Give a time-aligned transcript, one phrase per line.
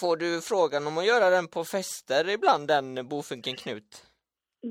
[0.00, 3.90] Får du frågan om att göra den på fester ibland, den Bofinken Knut?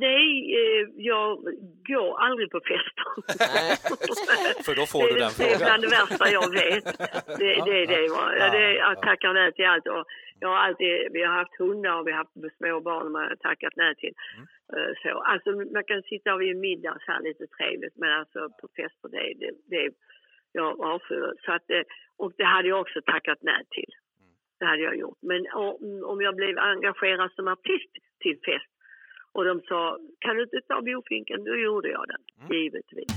[0.07, 1.27] Nej, eh, jag
[1.91, 3.05] går aldrig på fester.
[4.65, 5.67] För då får du den Det är frågan.
[5.67, 6.85] bland det värsta jag vet.
[7.41, 9.01] Det, det, det, var, Ja, det, jag ja.
[9.09, 9.87] tackar nej till allt.
[9.87, 10.05] Och
[10.39, 13.27] jag har alltid, vi har haft hundar och vi har haft små barn och man
[13.29, 14.13] har tackat nej till.
[14.35, 14.45] Mm.
[14.73, 18.39] Eh, Så, alltså, man kan sitta vid en middag så här lite trevligt men alltså
[18.59, 19.85] på fester det, det, det
[20.59, 21.33] jag avskyr.
[21.45, 21.83] Så att, eh,
[22.21, 23.91] och det hade jag också tackat nej till.
[24.61, 25.17] Det hade jag gjort.
[25.21, 25.41] Men
[26.11, 27.91] om, jag blev engagerad som artist
[28.23, 28.71] till fest
[29.31, 31.43] och de sa, kan du inte ta bofinken?
[31.43, 32.57] Då gjorde jag den, Mm.
[32.57, 33.11] givetvis.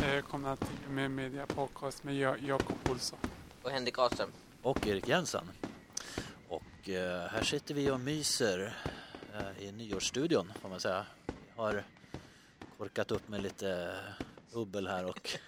[0.00, 3.18] Välkomna till med Media Podcast med Ja- Jakob Olsson.
[3.62, 4.28] Och Henrik Ahlström.
[4.62, 5.44] Och Erik Jensen.
[6.84, 8.76] Och eh, här sitter vi och myser
[9.34, 11.06] eh, i nyårsstudion får man säga.
[11.26, 11.84] Vi har
[12.78, 13.96] korkat upp med lite
[14.52, 15.38] bubbel här och,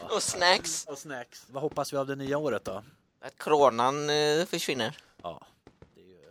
[0.14, 0.86] Och snacks.
[0.86, 1.46] och snacks.
[1.50, 2.84] Vad hoppas vi av det nya året då?
[3.20, 4.96] Att coronan eh, försvinner.
[5.22, 5.46] Ja,
[5.94, 6.30] det är ju,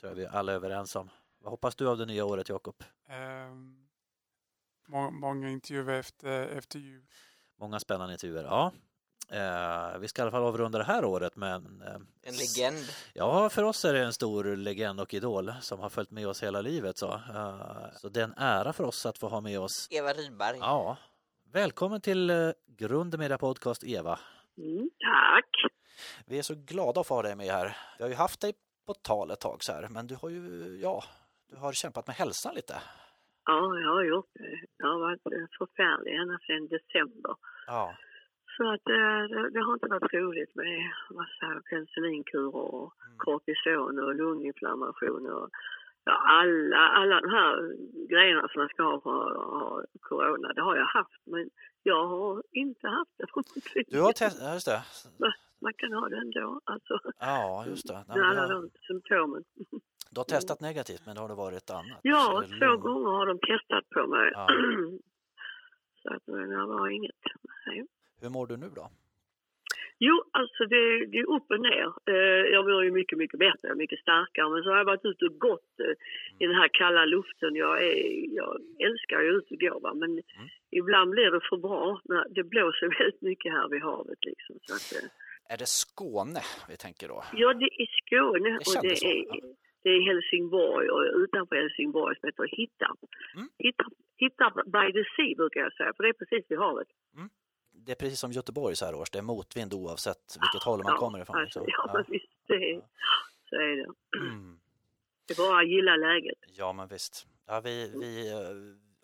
[0.00, 1.10] tror jag vi alla är överens om.
[1.38, 2.84] Vad hoppas du av det nya året Jakob?
[4.86, 7.06] Må, många intervjuer efter, efter jul.
[7.56, 8.44] Många spännande intervjuer.
[8.44, 8.72] Ja,
[9.30, 12.84] eh, vi ska i alla fall avrunda det här året med en, eh, En legend.
[13.14, 16.42] Ja, för oss är det en stor legend och idol som har följt med oss
[16.42, 16.98] hela livet.
[16.98, 19.88] Så, Eh, så det är en ära för oss att få ha med oss.
[19.90, 20.58] Eva Rydberg.
[20.60, 20.96] Ja,
[21.52, 24.18] välkommen till uh, Grund Media Podcast, Eva.
[24.58, 25.50] Mm, tack.
[26.26, 27.76] Vi är så glada att få ha dig med här.
[27.98, 28.54] Vi har ju haft dig
[28.86, 31.04] på tal ett tag så här, men du har ju, ja,
[31.50, 32.74] du har kämpat med hälsan lite.
[33.44, 34.60] Ja, jag har gjort det.
[34.76, 37.34] Jag har varit eh, förfärlig ända sedan december.
[37.66, 37.96] Ja,
[38.56, 43.18] Så att eh, det, det har inte varit roligt med massa penicillinkurer och Mm.
[43.18, 45.50] kortison och lunginflammation och
[46.04, 47.54] ja, alla, alla de här
[48.08, 50.52] grejerna som man ska ha för att ha corona.
[50.52, 51.50] Det har jag haft, men
[51.82, 53.26] jag har inte haft det.
[53.88, 54.82] du har testat, ja, just det.
[55.60, 56.98] Man kan ha det ändå, alltså.
[57.18, 58.04] Ja, just det.
[58.08, 59.44] Nej, alla har, de symptomen.
[60.10, 62.00] du har testat negativt, men det har det varit annat.
[62.02, 64.30] Ja, två gånger har de testat på mig.
[64.34, 64.46] Ja.
[66.02, 67.16] Så att men det var inget.
[67.66, 67.86] Nej.
[68.20, 68.88] Hur mår du nu då?
[69.98, 71.88] Jo, alltså det, det är upp och ner.
[72.12, 74.48] Eh, jag mår ju mycket, mycket bättre, mycket starkare.
[74.50, 75.94] Men så har jag varit ute och gått eh,
[76.38, 77.54] i den här kalla luften.
[77.54, 79.94] Jag, är, jag älskar ju ut och gå, va?
[79.94, 80.22] men
[80.70, 82.00] ibland blir det för bra.
[82.30, 84.18] Det blåser väldigt mycket här vid havet.
[84.24, 84.56] Liksom.
[84.62, 85.08] Så att, eh,
[85.52, 87.22] Är det Skåne vi tänker då?
[87.32, 89.24] ja, det är Skåne Det och det så, är,
[89.82, 92.98] det är Helsingborg och utanför Helsingborg som heter Hittarp.
[93.36, 93.48] Mm.
[93.58, 96.88] Hittarp, Hittarp by the sea brukar jag säga, för det är precis vid havet.
[97.86, 100.92] Det är precis som Göteborg så här års, det är motvind oavsett vilket håll man
[100.92, 101.36] Ja, kommer ifrån.
[101.36, 102.80] Alltså, ja, men visst, det är,
[103.48, 103.88] så är det.
[104.28, 104.58] Mm.
[105.26, 106.38] Det är bara att gilla läget.
[106.48, 107.26] Ja, men visst.
[107.46, 108.38] Ja, vi, vi eh,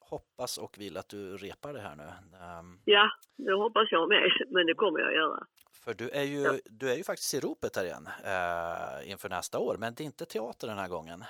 [0.08, 2.02] hoppas och vill att du repar det här nu.
[2.38, 5.46] Ehm, Ja, det hoppas jag med, men det kommer jag göra.
[5.84, 6.52] för du är, ju, Ja.
[6.64, 10.06] du är ju faktiskt i ropet här igen eh, inför nästa år, men det är
[10.06, 11.24] inte teater den här gången.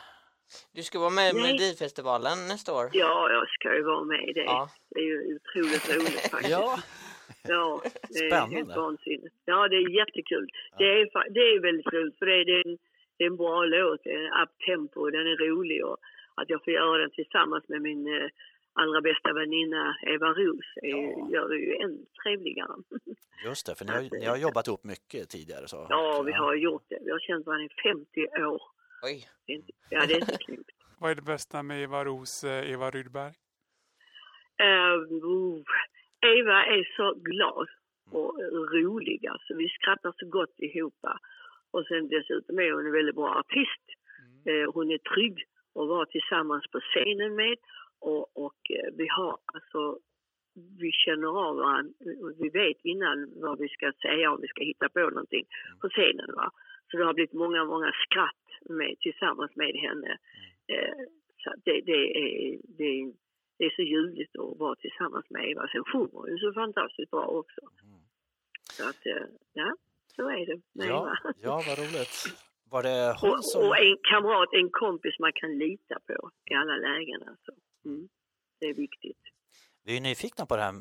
[0.73, 1.35] Du ska vara med i.
[1.43, 2.91] Melodifestivalen nästa år.
[2.93, 4.45] Ja, jag ska ju vara med i det.
[4.45, 4.71] Ja.
[4.91, 6.51] Det är ju otroligt roligt faktiskt.
[6.51, 6.79] Ja,
[7.43, 8.57] Ja, det är Spännande.
[8.57, 9.35] helt vansinnigt.
[9.45, 10.49] Ja, det är jättekul.
[10.79, 12.79] Det, är, det är väldigt roligt för det är, det är, en,
[13.17, 15.97] det är en bra låt, det är en up-tempo, den är rolig och
[16.35, 18.29] att jag får göra den tillsammans med min eh,
[18.73, 21.29] allra bästa väninna Eva Roos är, Ja.
[21.33, 22.75] gör det ju än trevligare.
[23.45, 25.69] just det, för ni har, ni har jobbat ihop mycket tidigare.
[25.69, 25.87] Så.
[25.89, 26.99] Ja, vi har gjort det.
[27.05, 28.63] Vi har känt varandra i 50 år.
[29.03, 29.25] Oj.
[29.47, 30.71] Det är inte- Ja, det är inte klokt.
[30.99, 33.33] Vad är det bästa med Eva Ros, eh, Eva Rydberg?
[34.61, 35.63] Eh, uh,
[36.23, 37.69] Eva är så glad
[38.11, 38.39] och
[38.73, 39.27] rolig.
[39.27, 40.95] Alltså, vi skrattar så gott ihop.
[41.71, 43.87] Och sen dessutom är hon en väldigt bra artist.
[44.47, 45.39] Eh, hon är trygg
[45.75, 47.57] att vara tillsammans på scenen med.
[48.01, 49.99] Och, och eh, vi har alltså,
[50.81, 51.93] vi känner av varandra.
[52.39, 55.45] Vi vet innan vad vi ska säga om vi ska hitta på någonting
[55.81, 56.31] på scenen.
[56.35, 56.51] Va?
[56.91, 58.45] Så det har blivit många, många skratt
[58.79, 60.19] med, tillsammans med henne.
[60.69, 60.99] Eh,
[61.45, 63.13] så det, det, är, det, är-
[63.59, 65.69] det är så ljuvligt att vara tillsammans med Eva.
[65.73, 67.61] Sen sjunger hon ju så fantastiskt bra också.
[68.77, 69.77] Så att, eh, ja,
[70.17, 71.17] så är det med Ja, Eva.
[71.43, 72.25] ja, vad roligt.
[72.65, 73.69] Var det hon Och, som...
[73.69, 77.29] och en kamrat, en kompis man kan lita på i alla lägen.
[77.29, 77.53] Alltså.
[77.85, 78.09] Mm.
[78.61, 79.19] Det är viktigt.
[79.85, 80.73] Vi är nyfikna på det här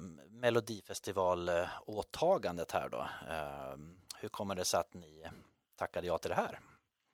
[0.42, 3.08] Melodifestival-åtagandet här då.
[3.30, 5.24] Ehm, Hur kommer det sig att ni
[5.76, 6.60] tackade ja till det här?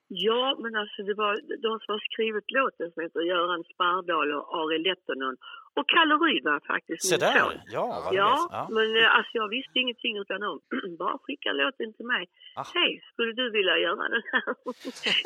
[0.10, 1.34] Ja, men alltså det var
[1.66, 5.36] de som har skrivit låten som heter Göran Spardal och Ari Lettonen
[5.78, 7.02] och Kalle Rydman faktiskt.
[7.10, 7.34] Se min son.
[7.34, 8.32] där, ja vad Ja.
[8.58, 8.62] Ja.
[8.76, 10.52] men eh, alltså jag visste ingenting utan de
[11.04, 12.24] bara skicka låten till mig.
[12.60, 12.66] Ah.
[12.78, 14.44] Hej, skulle du vilja göra den här?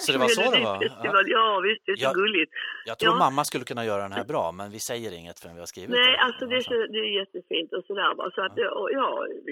[0.03, 0.77] Så det var så det var?
[0.87, 1.23] Festival.
[1.37, 2.13] Ja, visst, det är så Ja.
[2.21, 2.51] gulligt.
[2.91, 3.19] Jag tror Ja.
[3.25, 5.89] mamma skulle kunna göra den här bra, men vi säger inget förrän vi har skrivit
[5.99, 6.19] Nej, den.
[6.25, 8.31] alltså det är, så, det är jättefint och sådär bara.
[8.37, 8.71] Så att, ja,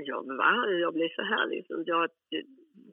[0.09, 0.51] ja, men va?
[0.85, 1.77] Jag blev så här liksom.
[1.93, 2.03] Jag,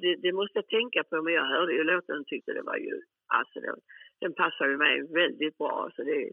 [0.00, 2.62] det, det, det måste jag tänka på, men jag hörde ju låten och tyckte det
[2.62, 2.94] var ju,
[3.26, 3.76] alltså den,
[4.20, 5.90] den passar ju mig väldigt bra.
[5.96, 6.30] Så det är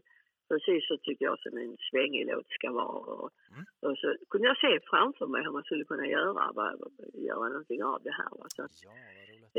[0.48, 3.14] precis så tycker jag som en svängig låt ska vara.
[3.22, 3.64] Och, Mm.
[3.86, 6.74] och så kunde jag se framför mig hur man skulle kunna göra, bara,
[7.28, 8.30] göra någonting av det här.
[8.38, 8.46] Va?
[8.56, 8.90] Så Ja.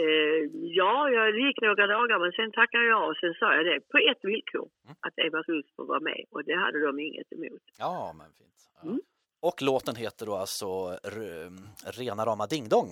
[0.03, 0.41] Eh,
[0.79, 3.79] ja, jag det gick några dagar men sen tackade jag och sen sa jag det
[3.91, 4.69] på ett villkor.
[4.85, 4.95] Mm.
[4.99, 7.61] Att Eva Russ får vara med och det hade de inget emot.
[7.79, 8.59] Ja, men fint.
[8.75, 8.89] Ja.
[8.89, 8.99] Mm.
[9.41, 10.65] Och låten heter då alltså
[11.03, 11.51] R-
[11.99, 12.91] Rena rama Ding Dong.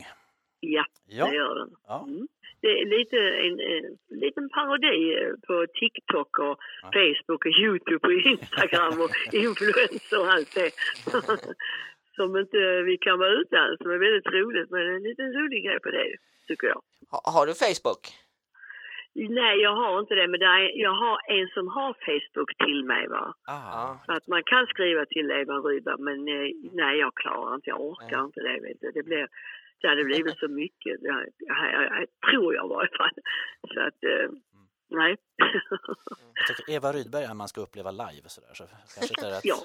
[0.59, 0.85] Ja,
[1.17, 1.25] Ja.
[1.25, 1.69] det gör den.
[1.87, 2.05] Ja.
[2.07, 2.27] Mm.
[2.61, 6.91] Det är lite en, en liten parodi eh, på TikTok och Ja.
[6.93, 9.11] Facebook och Youtube och Instagram och
[9.45, 10.71] influencer och allt det.
[12.15, 14.69] Som inte vi kan vara utan, som är väldigt roligt.
[14.69, 16.15] Men en liten rolig grej på det,
[16.47, 16.81] tycker jag.
[17.11, 18.03] Ha, har du Facebook?
[19.15, 22.83] Nej, jag har inte det, men det är, jag har en som har Facebook till
[22.83, 23.07] mig.
[23.07, 23.33] Va?
[23.47, 23.95] Ah.
[24.05, 27.81] Så att man kan skriva till Eva Rydberg, men eh, nej, jag klarar inte, jag
[27.81, 28.25] orkar Nej.
[28.25, 28.59] inte det.
[28.67, 28.91] Vet du.
[28.91, 29.27] Det, blir,
[29.83, 33.15] det hade blivit så mycket, jag, jag, jag, jag tror jag i varje fall.
[33.73, 34.29] Så att, eh,
[34.89, 35.17] nej.
[36.47, 39.45] Jag tycker Eva Rydberg är man ska uppleva live sådär, så kanske inte är rätt.
[39.45, 39.55] Ja.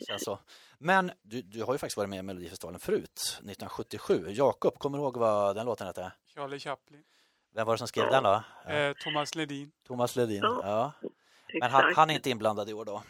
[0.00, 0.38] Det känns så.
[0.78, 4.24] Men du, du har ju faktiskt varit med i Melodifestivalen förut, 1977.
[4.28, 6.12] Jakob, kommer du ihåg vad den låten hette?
[6.34, 7.02] Charlie Chaplin.
[7.54, 8.10] Vem var det som skrev Ja.
[8.10, 8.42] den då?
[8.64, 8.70] Ja.
[8.72, 9.70] Eh, Thomas Ledin.
[9.86, 10.40] Thomas Ledin.
[10.42, 10.60] Ja.
[10.64, 11.08] Ja.
[11.60, 13.02] Men han, han är inte inblandad i år då?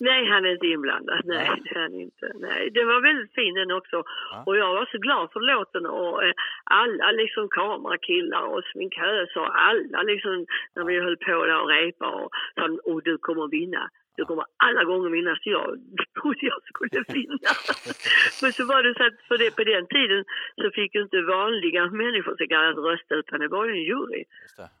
[0.00, 1.20] Nej, han är inte inblandad.
[1.24, 1.62] Nej, Nej.
[1.64, 2.32] det är han inte.
[2.34, 3.96] Nej, det var väldigt fin den också.
[4.30, 4.42] Ja.
[4.46, 6.32] Och jag var så glad för låten och eh,
[6.64, 12.06] alla liksom kamerakillar och sminköser och alla liksom när vi höll på där och repa
[12.06, 13.90] och sa och du kommer vinna.
[14.16, 15.66] Du kommer alla gånger vinna så jag
[16.20, 17.50] trodde jag skulle vinna.
[18.42, 20.24] Men så var det så att för det, på den tiden
[20.60, 24.24] så fick ju inte vanliga människor så kallat rösta utan det var ju en jury.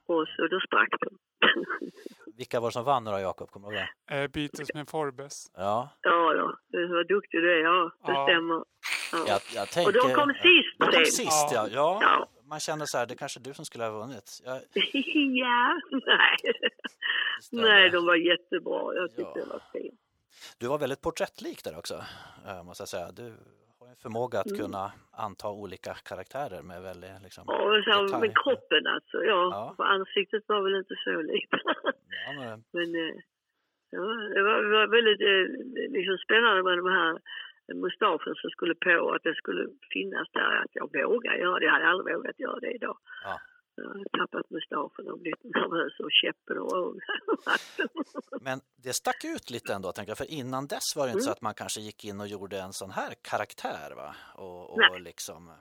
[0.06, 1.08] Och så då sprack de.
[2.38, 3.50] Vilka var det som vann då, Jakob?
[3.50, 4.14] Kommer du ihåg det?
[4.22, 5.34] Eh, Beatles med Forbes.
[5.56, 7.58] Ja, Ja då, var duktig du är.
[7.64, 8.26] Ja, det Ja.
[8.28, 8.64] stämmer.
[9.12, 9.18] Ja.
[9.28, 9.88] jag, jag tänker...
[9.88, 11.68] Och de kom sist De kom sist, ja.
[11.70, 11.98] ja.
[12.02, 12.28] Ja.
[12.48, 14.40] Man känner så här, det är kanske du som skulle ha vunnit.
[14.44, 14.56] Jag,
[15.44, 16.36] ja, nej.
[17.52, 18.94] Nej, de var jättebra.
[18.94, 19.44] Jag tyckte Ja.
[19.44, 20.00] det var fint.
[20.58, 21.94] Du var väldigt porträttlik där också,
[22.46, 23.12] eh, måste jag säga.
[23.12, 23.22] Du
[23.78, 24.58] har en förmåga att Mm.
[24.58, 27.44] kunna anta olika karaktärer med väldigt liksom...
[27.46, 29.16] Ja, så, med kroppen alltså.
[29.24, 29.84] Ja, Ja.
[29.84, 31.52] Ansiktet var väl inte så likt.
[32.26, 33.14] Ja, men, Men eh,
[33.90, 34.00] ja,
[34.34, 35.44] det, var, det var väldigt eh,
[35.98, 37.18] liksom spännande med de här
[37.74, 40.52] mustaschen som skulle på att det skulle finnas där.
[40.64, 41.64] Att jag vågar göra det.
[41.64, 42.98] Jag hade aldrig vågat göra det idag.
[43.24, 43.40] Ja.
[43.78, 46.96] Jag har tappat mustaschen och blivit nervös och käppen och
[48.40, 50.18] men det stack ut lite ändå, tänker jag.
[50.18, 51.24] För innan dess var det inte Mm.
[51.26, 54.14] så att man kanske gick in och gjorde en sån här karaktär, va?
[54.34, 55.54] Och, och liksom eh,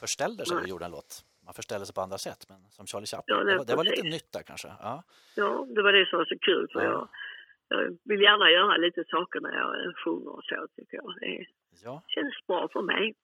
[0.00, 0.70] förställde sig och Nej.
[0.70, 1.24] gjorde en låt.
[1.44, 3.36] Man förställde sig på andra sätt, men som Charlie Chaplin.
[3.36, 4.68] Ja, nej, det, var, det var lite nytt där kanske.
[4.68, 5.02] Ja.
[5.36, 6.90] Ja, det var det som var så kul för Ja.
[6.90, 7.08] jag,
[7.70, 11.14] jag vill gärna göra lite saker när jag sjunger och så tycker jag.
[11.20, 11.46] Det
[11.84, 12.02] ja.
[12.06, 13.14] känns bra för mig.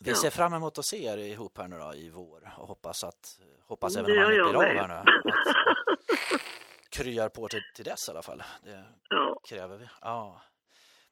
[0.00, 3.04] Vi ser fram emot att se er ihop här nu då i vår och hoppas
[3.04, 4.94] att hoppas Det evenemanget blir av här nu.
[5.34, 6.40] Att,
[6.90, 8.42] kryar på till, till dess i alla fall.
[8.64, 9.88] Det Ja, kräver vi.
[10.00, 10.42] Ja.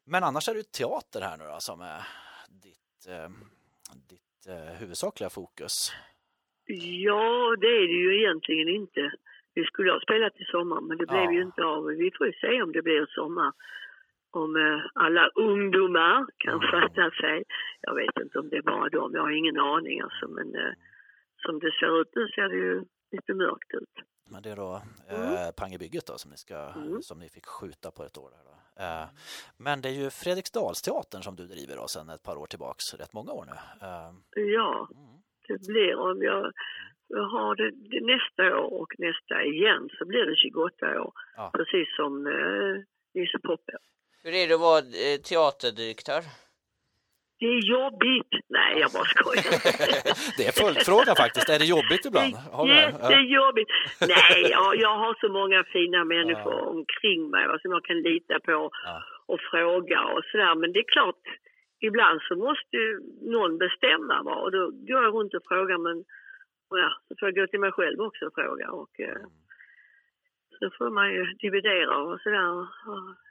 [0.05, 2.03] Men annars är det teater här nu då som är
[2.49, 3.29] ditt, eh,
[4.09, 5.93] ditt eh, huvudsakliga fokus.
[7.07, 9.13] ja, det är det ju egentligen inte.
[9.55, 11.33] Vi skulle ha spelat i sommar men det blev Ja.
[11.33, 11.85] ju inte av.
[11.85, 13.53] Vi får ju se om det blir sommar.
[14.31, 16.71] Om eh, alla ungdomar kan Mm.
[16.71, 17.45] fatta sig.
[17.81, 20.29] Jag vet inte om det är bara dem, jag har ingen aning alltså.
[20.29, 20.73] Men eh,
[21.47, 23.95] som det ser ut nu ser det ju lite mörkt ut.
[24.31, 24.73] Men det är då
[25.11, 27.03] eh, Pang i bygget då som ni, ska, Mm.
[27.03, 28.31] som ni fick skjuta på ett år.
[28.31, 28.45] Där.
[28.85, 29.07] Eh,
[29.59, 33.13] men det är ju Fredriksdalsteatern som du driver då sedan ett par år tillbaks, rätt
[33.13, 33.53] många år nu.
[33.87, 35.15] Eh, Ja, mm.
[35.49, 36.53] det blir om jag
[37.21, 41.13] har det, det nästa år och nästa igen så blir det 28 år.
[41.37, 41.51] Ja.
[41.55, 42.75] Precis som eh,
[43.15, 43.73] Nisse Poppe.
[44.23, 46.23] Hur är det att vara eh, teaterdirektör?
[47.41, 48.33] Det är jobbigt.
[48.49, 49.45] Nej, jag bara skojar.
[50.39, 51.49] det är följdfråga faktiskt.
[51.55, 52.33] Är det jobbigt ibland?
[52.35, 52.43] Det?
[52.53, 52.69] Ja.
[52.69, 53.71] jättejobbigt.
[54.15, 56.67] Nej, jag, jag har så många fina människor Ja.
[56.77, 58.53] omkring mig va, som jag kan lita på
[58.85, 59.03] Ja.
[59.27, 60.55] och fråga och sådär.
[60.55, 61.23] Men det är klart,
[61.89, 62.91] ibland så måste ju
[63.37, 66.05] någon bestämma va, och då går jag runt och frågar men
[66.79, 68.71] ja, så får jag gå till mig själv också och fråga.
[68.71, 69.31] Och, eh, Mm.
[70.59, 72.49] så får man ju dividera och sådär.
[72.61, 72.67] Och,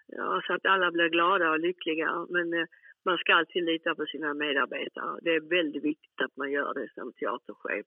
[0.07, 2.25] Ja, så att alla blir glada och lyckliga.
[2.29, 2.65] Men eh,
[3.05, 5.19] man ska alltid lita på sina medarbetare.
[5.21, 7.85] Det är väldigt viktigt att man gör det som teaterchef.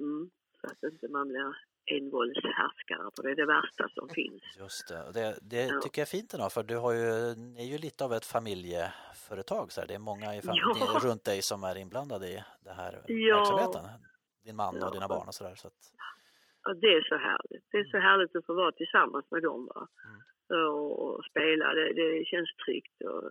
[0.00, 0.30] Mm.
[0.60, 4.42] så att inte man blir envåldshärskare, för det är det värsta som finns.
[4.58, 5.80] Just det, och det, det Ja.
[5.80, 8.24] tycker jag är fint ändå för du har ju, ni är ju lite av ett
[8.26, 9.88] familjeföretag så här.
[9.88, 11.00] det är många i fam- Ja.
[11.08, 13.36] runt dig som är inblandade i den här Ja.
[13.38, 13.82] verksamheten.
[14.44, 14.90] Din man och Ja.
[14.90, 15.54] dina barn och sådär.
[15.54, 15.80] Så att,
[16.64, 17.64] Ja, det är så härligt.
[17.70, 19.66] Det är så härligt att få vara tillsammans med dem.
[19.74, 19.88] Va?
[20.08, 20.20] Mm.
[20.68, 22.96] Och, spela, det, det känns tryggt.
[23.02, 23.22] Och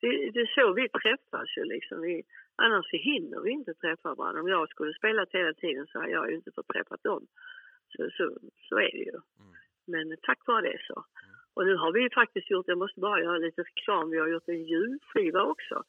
[0.00, 2.00] det, det är så vi träffas ju liksom.
[2.00, 2.22] Vi,
[2.56, 4.40] annars hinner vi inte träffa varandra.
[4.40, 7.26] Om jag skulle spela hela tiden så har jag ju inte fått träffa dem.
[7.92, 8.24] Så, så,
[8.68, 9.18] så är det ju.
[9.40, 9.52] Mm.
[9.86, 11.04] Men tack vare det så.
[11.54, 14.48] Och nu har vi faktiskt gjort, jag måste bara göra lite reklam, vi har gjort
[14.48, 15.82] en julskiva också.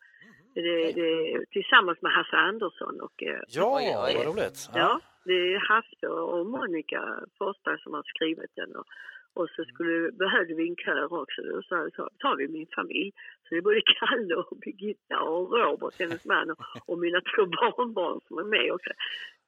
[0.55, 4.69] Det, det, tillsammans med Hasse Andersson och eh, ja, vad roligt!
[4.74, 7.01] Ja, det är Hasse och Monica
[7.38, 8.75] Forsberg som har skrivit den.
[8.75, 8.85] Och,
[9.33, 11.41] och så skulle, behövde vi en kör också.
[11.41, 13.12] Då sa så tar vi min familj.
[13.43, 16.59] Så det är både Kalle och Birgitta och Robert, hennes man, och,
[16.89, 18.91] och mina två barnbarn som är med också.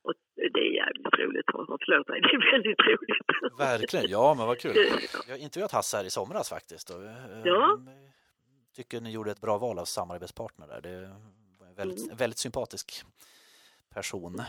[0.07, 1.45] Och det är jävligt roligt.
[1.85, 3.59] Förlåt mig, det är väldigt roligt.
[3.59, 4.75] Verkligen, ja men vad kul!
[5.27, 7.79] Jag har intervjuat Hasse här i somras faktiskt och eh, Ja.
[8.77, 10.81] Tycker ni gjorde ett bra val av samarbetspartner där.
[10.81, 11.01] Det
[11.59, 12.17] var en väldigt, Mm.
[12.17, 13.03] väldigt sympatisk
[13.93, 14.41] person,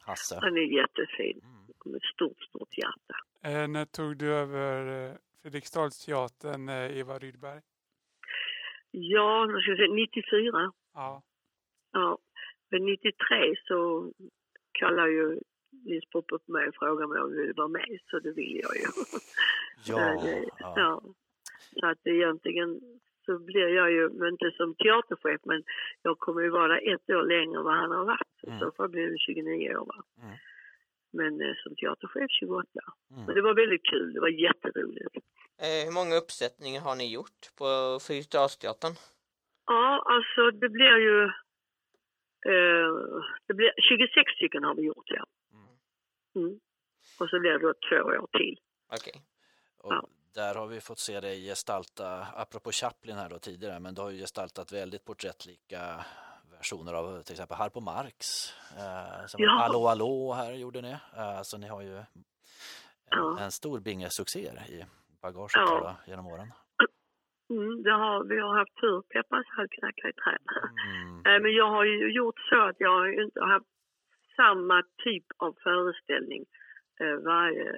[0.00, 0.38] Hasse.
[0.40, 1.40] Han är jättefin.
[1.44, 1.92] Mm.
[1.92, 3.14] Med stort, stort hjärta.
[3.42, 5.12] Eh, när tog du över eh,
[5.42, 7.60] Fredriksdalsteatern, eh, Eva Rydberg?
[8.90, 10.72] Ja, nu ska jag säga 94.
[10.94, 11.22] Ja.
[11.92, 12.18] Ja,
[12.70, 14.12] men 93 så
[14.72, 15.40] kallade ju
[15.70, 18.60] Nils Pop upp mig och frågade mig om jag ville vara med, så det ville
[18.60, 18.82] jag ju.
[19.86, 20.74] Ja, det, ja.
[20.76, 21.02] ja.
[21.80, 22.80] Så att egentligen
[23.24, 25.64] så blir jag ju, men inte som teaterchef, men
[26.02, 28.44] jag kommer ju vara ett år längre än vad han har varit.
[28.46, 28.56] Mm.
[28.56, 30.02] I så fall blir det 29 år.
[30.22, 30.36] Mm.
[31.12, 32.68] Men eh, som teaterchef 28.
[33.10, 33.24] Mm.
[33.26, 35.16] Men det var väldigt kul, det var jätteroligt.
[35.62, 38.94] Eh, hur många uppsättningar har ni gjort på Fredriksdalsteatern?
[39.66, 41.24] Ja, alltså det blir ju...
[42.52, 42.90] Eh,
[43.46, 45.24] det blir, 26 stycken har vi gjort, ja.
[46.36, 46.60] Mm.
[47.20, 48.58] Och så blir det då två år till.
[48.92, 49.22] Okej.
[49.78, 50.08] Och Ja.
[50.34, 54.10] Där har vi fått se dig gestalta, apropå Chaplin här då tidigare, men du har
[54.10, 56.04] ju gestaltat väldigt porträttlika
[56.56, 58.16] versioner av till exempel Harpo Marx.
[58.78, 59.62] Eh, som Ja.
[59.62, 60.90] Allå Allå här gjorde ni.
[61.16, 62.04] Eh, så ni har ju en,
[63.10, 63.38] Ja.
[63.40, 64.84] en stor binge-succé i
[65.22, 65.96] bagaget Ja.
[66.06, 66.52] då, genom åren.
[67.50, 70.38] Mm, det har, vi har haft tur, Peppas halvknackar i träd.
[70.86, 71.16] Mm.
[71.26, 73.66] Eh, Men jag har ju gjort så att jag har inte haft
[74.36, 76.44] samma typ av föreställning
[77.00, 77.72] eh, varje,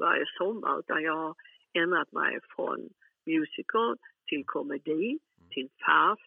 [0.00, 1.34] varje sommar utan jag har
[1.72, 2.88] ändrat mig från
[3.26, 3.96] musical
[4.26, 5.18] till komedi,
[5.50, 6.20] till fars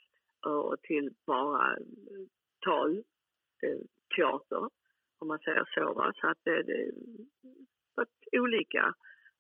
[0.45, 2.25] och till bara eh,
[2.59, 2.97] tal,
[3.63, 3.79] eh,
[4.15, 4.69] teater
[5.19, 5.93] om man säger så.
[5.93, 6.13] Va?
[6.15, 6.91] Så att det, det
[7.95, 8.93] varit olika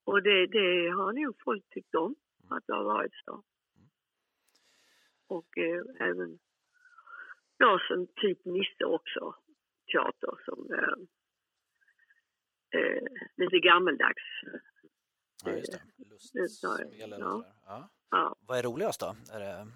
[0.03, 2.15] och det, det har nog folk tyckt om
[2.49, 3.43] att det har varit så.
[5.27, 6.39] Och eh, även
[7.57, 9.35] ja, som typ Nisse också,
[9.91, 10.97] teater som eh,
[12.79, 13.03] eh,
[13.37, 14.23] lite gammeldags.
[15.45, 15.81] Ja, just det.
[16.39, 17.31] Lustspel eller ja.
[17.31, 17.51] sådär.
[17.65, 17.89] Ja.
[18.11, 19.15] Ja, Vad är roligast då?
[19.33, 19.67] Är det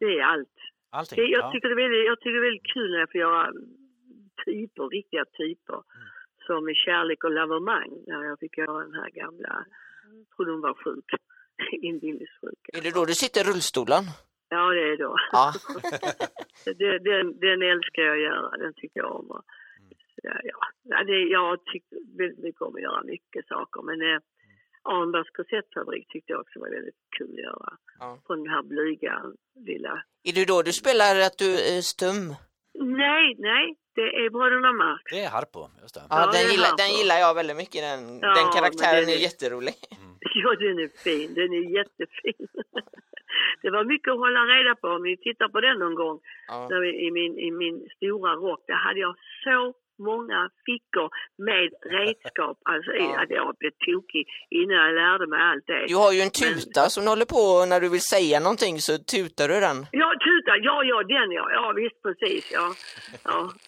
[0.00, 0.56] det är allt.
[0.90, 1.16] allting?
[1.16, 1.52] Det, jag, ja.
[1.52, 3.52] tycker det är väldigt, jag tycker det är väldigt kul när jag får göra
[4.44, 5.82] typer, riktiga typer.
[6.46, 9.64] Som i Kärlek och lavemang, när jag fick göra den här gamla,
[10.18, 11.04] jag tror hon var sjuk,
[11.72, 12.62] inbillningssjuk.
[12.72, 14.04] Är det då du sitter i rullstolen?
[14.48, 15.16] Ja, det är då.
[15.32, 15.52] Ja.
[16.78, 19.30] Det- den, den älskar jag att göra, den tycker jag om.
[19.30, 19.44] Och,
[20.22, 20.58] ja, ja.
[20.82, 24.20] Ja, det, jag tyckt väldigt mycket om att göra mycket saker men eh,
[24.82, 27.72] Arnbergs korsettfabrik tyckte jag också var väldigt kul att göra.
[27.98, 28.18] Ja.
[28.26, 29.22] På den här blyga
[29.66, 30.02] lilla...
[30.24, 32.34] Är det då du spelar att du är stum?
[33.04, 35.02] Nej, nej, det är Bröderna Marx.
[35.12, 36.00] Det är Harpo, just det.
[36.10, 36.76] Ja, Ja, den, gillar, Harpo.
[36.82, 37.80] den gillar jag väldigt mycket.
[37.88, 39.74] Den, Ja, den karaktären den är är- jätterolig.
[40.42, 41.34] Ja, den är fin.
[41.34, 42.46] Den är jättefin.
[43.62, 44.88] Det var mycket att hålla reda på.
[44.88, 46.68] Om ni tittar på den någon gång, Ja.
[46.70, 51.08] när vi, i, min, i min stora rock, där hade jag så många fickor
[51.48, 51.64] med
[51.98, 52.58] redskap.
[52.64, 53.20] Alltså, Ja.
[53.22, 55.86] att jag blev tokig innan jag lärde mig allt det.
[55.86, 58.92] Du har ju en tuta som du håller på när du vill säga någonting så
[58.98, 59.76] tutar du den.
[59.92, 61.44] Ja, tuta, ja, ja, den ja.
[61.52, 62.66] Ja, visst, precis, ja.
[63.24, 63.40] ja.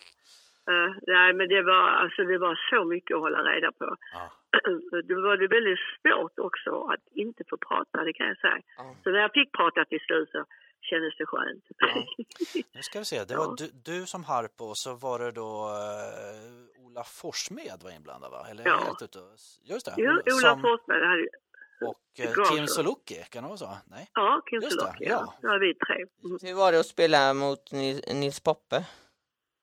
[0.70, 3.96] Eh, nej, men det var, alltså, det var så mycket att hålla reda på.
[4.12, 4.24] Ja.
[5.08, 8.58] Det var det väldigt svårt också att inte få prata, det kan jag säga.
[8.76, 8.94] Ja.
[9.02, 10.44] Så när jag fick prata till slut så
[10.80, 11.64] kändes det skönt.
[11.78, 12.04] Ja.
[12.74, 13.54] Nu ska vi se, det var Ja.
[13.58, 13.70] du,
[14.00, 18.46] du som Harpo och så var det då uh, Ola Forsmed var inblandad va?
[18.50, 18.80] Eller Ja.
[18.84, 19.18] helt ute
[19.62, 21.26] Just det, Jo, Ola- som, Forsberg, det hade,
[21.88, 22.44] och Gator.
[22.56, 23.76] Tim Soluki, kan det vara så?
[23.86, 24.10] Nej?
[24.14, 25.34] ja, Kim Sulocki, ja.
[25.42, 25.48] ja.
[25.48, 25.96] Var vi tre.
[26.24, 26.38] Mm.
[26.42, 28.84] Hur var det att spela mot Nils Poppe?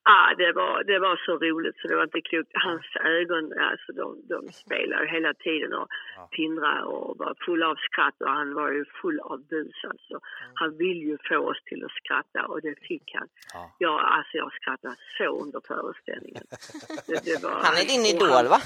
[0.09, 2.51] Ah, det, var, det var så roligt så det var inte klokt.
[2.53, 6.81] Hans ögon, alltså de, de spelade ju hela tiden och Ja.
[6.83, 10.19] och var fulla av skratt och han var ju full av bus alltså.
[10.53, 13.27] Han ville ju få oss till att skratta och det fick han.
[13.53, 13.75] Ja.
[13.77, 16.43] Ja, alltså jag skrattade så under föreställningen.
[17.07, 18.59] Det, det var, Han är din idol va?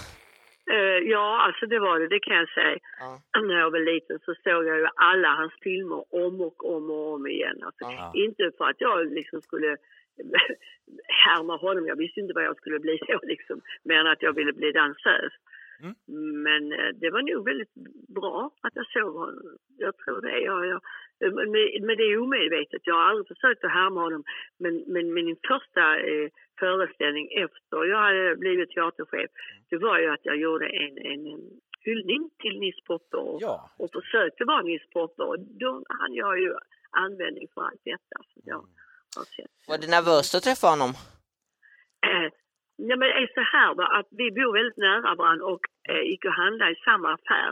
[0.71, 2.77] Eh, ja, alltså det var det, det kan jag säga.
[2.99, 3.19] Ja.
[3.47, 7.13] När jag var liten så såg jag ju alla hans filmer om och om och
[7.13, 7.57] om igen.
[7.65, 8.11] Alltså, Ja.
[8.15, 9.77] Inte för att jag liksom skulle
[11.25, 14.53] härma honom, jag visste inte vad jag skulle bli då liksom, men att jag ville
[14.53, 15.33] bli dansös.
[15.83, 15.95] Mm.
[16.43, 17.73] Men eh, det var nog väldigt
[18.07, 19.57] bra att jag såg honom.
[19.77, 20.39] Jag tror det.
[20.39, 20.81] Jag, jag,
[21.19, 21.51] men,
[21.85, 22.81] men det är omedvetet.
[22.83, 24.23] Jag har aldrig försökt att härma honom.
[24.57, 29.31] Men, men min första eh, föreställning efter jag hade blivit teaterchef,
[29.69, 31.41] det var ju att jag gjorde en, en, en
[31.79, 34.83] hyllning till Nils och, Ja, och försökte vara Nils.
[34.93, 36.53] Och då hann jag ju
[36.91, 38.90] användning för allt detta som jag sett.
[39.67, 40.91] Var det nervöst att träffa honom?
[42.89, 46.03] Ja, men det är så här va, att vi bor väldigt nära varandra och eh,
[46.09, 47.51] gick och handlade i samma affär.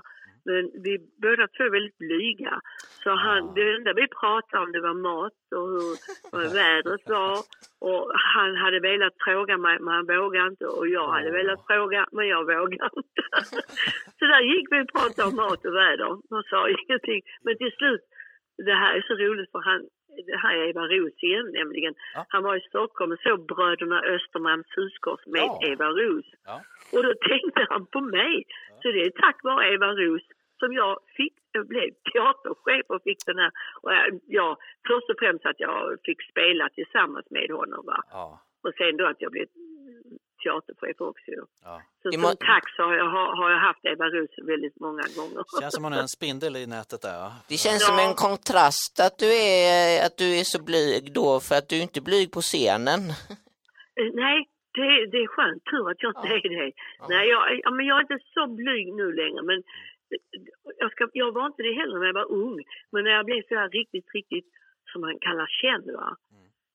[0.49, 2.53] Men vi båda två är väldigt blyga.
[3.03, 7.37] Så han, det enda vi pratade om det var mat och hur vädret var.
[7.87, 8.03] Och
[8.35, 10.65] han hade velat fråga mig men han vågade inte.
[10.65, 13.23] Och jag hade velat fråga men jag vågade inte.
[14.19, 16.11] så där gick vi och pratade om mat och väder.
[16.33, 17.21] Man sa ingenting.
[17.45, 18.03] Men till slut,
[18.67, 19.81] det här är så roligt för han,
[20.43, 21.93] här är Eva Roos igen nämligen.
[22.13, 22.25] Ja.
[22.29, 25.59] Han var i Stockholm och såg Bröderna Östermalms huskors med Ja.
[25.63, 26.25] Eva Roos.
[26.45, 26.61] ja.
[26.93, 28.43] Och då tänkte han på mig.
[28.81, 30.21] Så det är tack vare Eva Roos
[30.59, 33.51] som jag fick, jag blev teaterchef och fick den här.
[33.81, 37.85] Och jag, ja, först och främst att jag fick spela tillsammans med honom.
[37.85, 38.03] Va?
[38.63, 39.45] Och sen då att jag blev
[40.43, 41.31] teaterchef också.
[41.63, 41.81] ja.
[42.01, 45.43] Så Det som tack så har jag, har, jag haft Eva Roos väldigt många gånger.
[45.61, 47.13] Känns som hon är en spindel i nätet där.
[47.13, 47.33] Ja.
[47.49, 47.87] Det känns Ja.
[47.87, 51.75] som en kontrast att du, är, att du är så blyg då för att du
[51.77, 53.01] är inte blyg på scenen.
[53.99, 54.37] Eh, Nej,
[54.77, 55.63] det, det är skönt.
[55.71, 56.71] Tur att jag inte är det.
[57.09, 59.41] Nej, jag, ja, men jag är inte så blyg nu längre.
[59.43, 59.63] Men
[60.77, 62.57] jag, ska, jag var inte det heller när jag var ung.
[62.91, 64.45] Men när jag blev så här riktigt, riktigt,
[64.91, 66.15] som man kallar känd, va?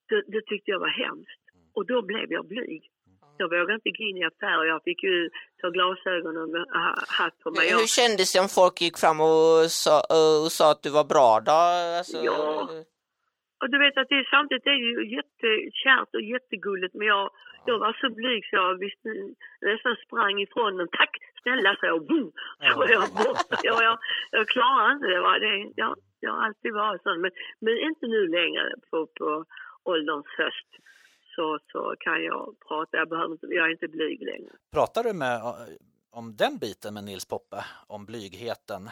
[0.09, 1.41] Det, det tyckte jag var hemskt.
[1.75, 2.83] Och då blev jag blyg.
[3.37, 4.65] Jag vågade inte gå in i affärer.
[4.65, 6.49] Jag fick ju ta glasögon och
[6.81, 7.67] ha- hatt på mig.
[7.71, 11.41] Hur kändes det om folk gick fram och sa, och sa att du var bra
[11.49, 11.53] då?
[11.99, 12.69] Alltså, Ja.
[13.61, 17.31] Och du vet att det samtidigt är det ju jättekärt och jättegulligt men jag,
[17.67, 19.09] jag var så blyg så jag visste,
[19.71, 20.89] nästan sprang ifrån dem.
[20.93, 21.13] Tack
[21.43, 22.07] snälla sa jag.
[22.07, 22.33] Boom!
[22.73, 23.57] Så var jag borta.
[23.63, 23.99] Jag, jag,
[24.31, 25.21] jag klarar inte det.
[25.21, 25.39] Va?
[25.39, 27.21] det jag, jag har alltid varit sån.
[27.21, 29.45] Men, men inte nu längre på, på
[29.85, 30.69] ålderns höst.
[31.35, 32.97] Så, så kan jag prata.
[32.97, 34.51] Jag, behöver jag är inte blyg längre.
[34.73, 35.41] Pratar du med,
[36.11, 37.57] om den biten med Nils Poppe?
[37.87, 38.83] Om blygheten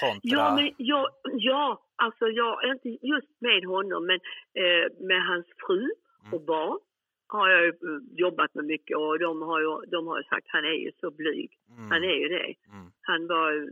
[0.00, 0.20] kontra...
[0.22, 4.20] Ja, men jag, ja, alltså jag är inte just med honom men
[4.62, 5.90] eh, med hans fru
[6.32, 6.78] och barn
[7.26, 7.72] har jag eh,
[8.16, 11.58] jobbat med mycket och de har ju, de har sagt han är ju så blyg.
[11.70, 12.54] Mm, Han är ju det.
[12.72, 12.92] mm.
[13.00, 13.70] Han var ju-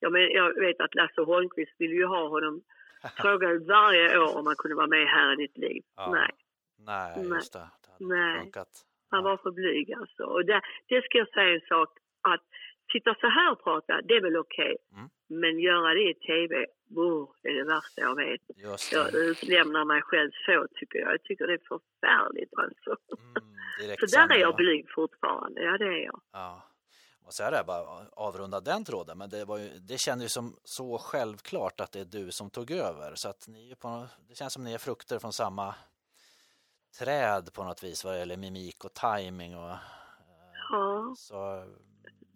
[0.00, 2.62] ja, men jag vet att Lasse Holmqvist ville ju ha honom.
[3.22, 5.82] Frågade varje år om han kunde vara med här i ditt liv.
[5.96, 6.10] Ja.
[6.12, 6.30] Nej,
[6.86, 7.28] Nej, Nej.
[7.28, 7.58] just det.
[7.82, 8.40] Det hade Nej.
[8.40, 8.68] funkat.
[9.10, 10.22] han var för blyg alltså.
[10.22, 11.90] Och det, det ska jag säga en sak
[12.22, 12.44] att
[12.92, 14.76] sitta så här och prata, det är väl okej.
[14.92, 15.08] Mm.
[15.28, 16.66] Men göra det i tv,
[16.96, 18.40] oh, det är det värsta jag vet.
[18.92, 21.12] Jag utlämnar mig själv så tycker jag.
[21.12, 22.90] Jag tycker det är förfärligt alltså.
[23.18, 26.20] Mm, Så där är jag blyg fortfarande, ja det är jag.
[26.32, 26.66] Ja.
[27.30, 30.28] Och så är det bara avrunda den tråden, men det, var ju, det kändes ju
[30.28, 33.12] som så självklart att det är du som tog över.
[33.14, 35.74] Så att ni på, det känns som ni är frukter från samma
[36.98, 39.76] träd på något vis vad det gäller mimik och timing och eh,
[40.70, 41.64] Ja, så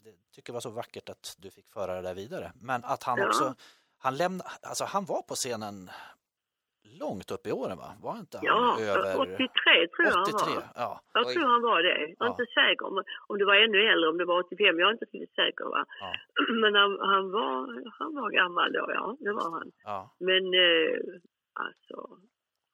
[0.05, 2.53] det tycker jag var så vackert att du fick föra det där vidare.
[2.55, 3.27] Men att han Ja.
[3.27, 3.55] också,
[3.99, 5.91] han lämnade, alltså han var på scenen
[7.01, 7.89] långt upp i åren va?
[8.03, 9.49] Var inte han ja över 83
[9.97, 10.55] tror jag han 83?
[10.55, 10.63] var.
[10.75, 11.01] Ja.
[11.13, 11.99] Jag tror han var det.
[12.01, 12.31] Jag är Ja.
[12.31, 14.79] inte säker om, om det var ännu äldre, om det var 85.
[14.79, 15.65] Jag är inte riktigt säker.
[15.65, 15.85] Va?
[16.01, 16.11] Ja.
[16.63, 17.55] Men han, han, var,
[17.99, 19.17] han var gammal då, ja.
[19.21, 19.73] Det var han.
[19.85, 19.99] ja.
[20.19, 20.97] Men eh,
[21.53, 21.97] alltså,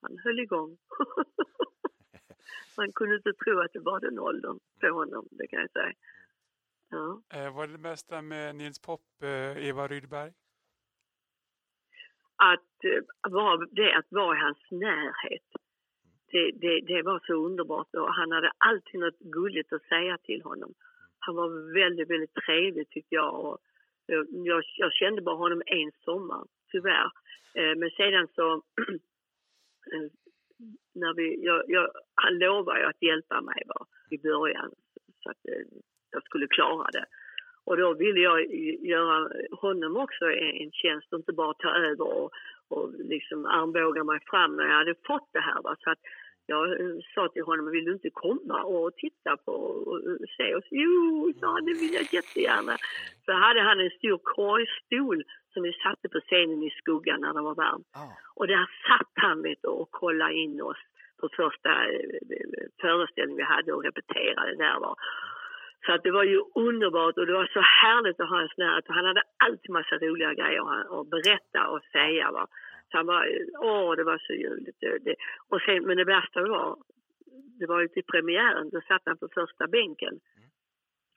[0.03, 0.79] han höll igång.
[2.77, 5.93] Man kunde inte tro att det var den åldern på honom, det kan jag säga.
[6.91, 7.23] Ja.
[7.35, 10.33] Eh, vad är det bästa med Nils Popp, eh, Eva Rydberg?
[12.37, 15.49] Att, eh, vara, det att vara i hans närhet,
[16.33, 17.95] det, det, det var så underbart.
[17.95, 20.75] Och han hade alltid något gulligt att säga till honom.
[21.19, 23.35] Han var väldigt, väldigt trevlig tyckte jag.
[23.45, 23.59] Och,
[24.29, 27.11] jag, jag kände bara honom en sommar, tyvärr.
[27.55, 28.63] Eh, Men sedan så
[29.93, 30.11] Eh,
[30.95, 34.71] när vi, jag, jag, han lovade ju att hjälpa mig va, i början
[35.23, 35.64] så att eh,
[36.11, 37.05] jag skulle klara det.
[37.64, 38.55] Och då ville jag
[38.95, 42.31] göra honom också en, en tjänst och inte bara ta över och,
[42.69, 45.62] och liksom armbåga mig fram när jag hade fått det här.
[45.62, 45.77] Va.
[45.85, 45.99] Så att
[46.55, 46.67] jag
[47.15, 49.53] sa till honom, vill du inte komma och titta på
[49.91, 50.01] och
[50.37, 50.69] se oss?
[50.71, 52.75] Jo, sa han, det vill jag jättegärna.
[53.25, 55.19] Så hade han en stor korgstol
[55.53, 57.91] som vi satte på scenen i skuggan när det var varmt.
[57.93, 58.07] Ja.
[58.37, 60.83] Och där satt han vet och kollade in oss
[61.21, 62.09] på första eh,
[62.81, 64.81] föreställningen vi hade och repeterade där.
[64.81, 64.95] Va.
[65.87, 68.83] Så att det var ju underbart och det var så härligt att ha sån här,
[68.89, 70.63] han hade alltid massa roliga grejer
[71.01, 72.31] att berätta och säga.
[72.31, 72.47] Va.
[72.92, 73.29] Han var...
[73.59, 74.81] åh det var så ljuvligt.
[74.81, 75.14] Det.
[75.48, 76.76] Och sen, men det värsta var,
[77.59, 80.09] det var ju till premiären, då satt han på första bänken.
[80.09, 80.50] Mm.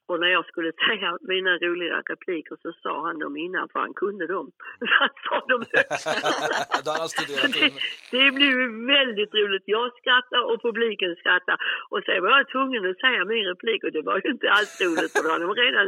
[0.10, 3.94] Och när jag skulle säga mina roliga repliker så sa han dem innan för han
[3.94, 4.52] kunde dem.
[4.80, 7.54] Så han sa dem högt.
[7.54, 7.72] Det,
[8.12, 8.54] det blev
[8.96, 9.64] väldigt roligt.
[9.66, 11.58] Jag skrattar och publiken skrattar.
[11.90, 14.82] Och sen var jag tvungen att säga min replik och det var ju inte alls
[14.82, 15.88] roligt för då hade de redan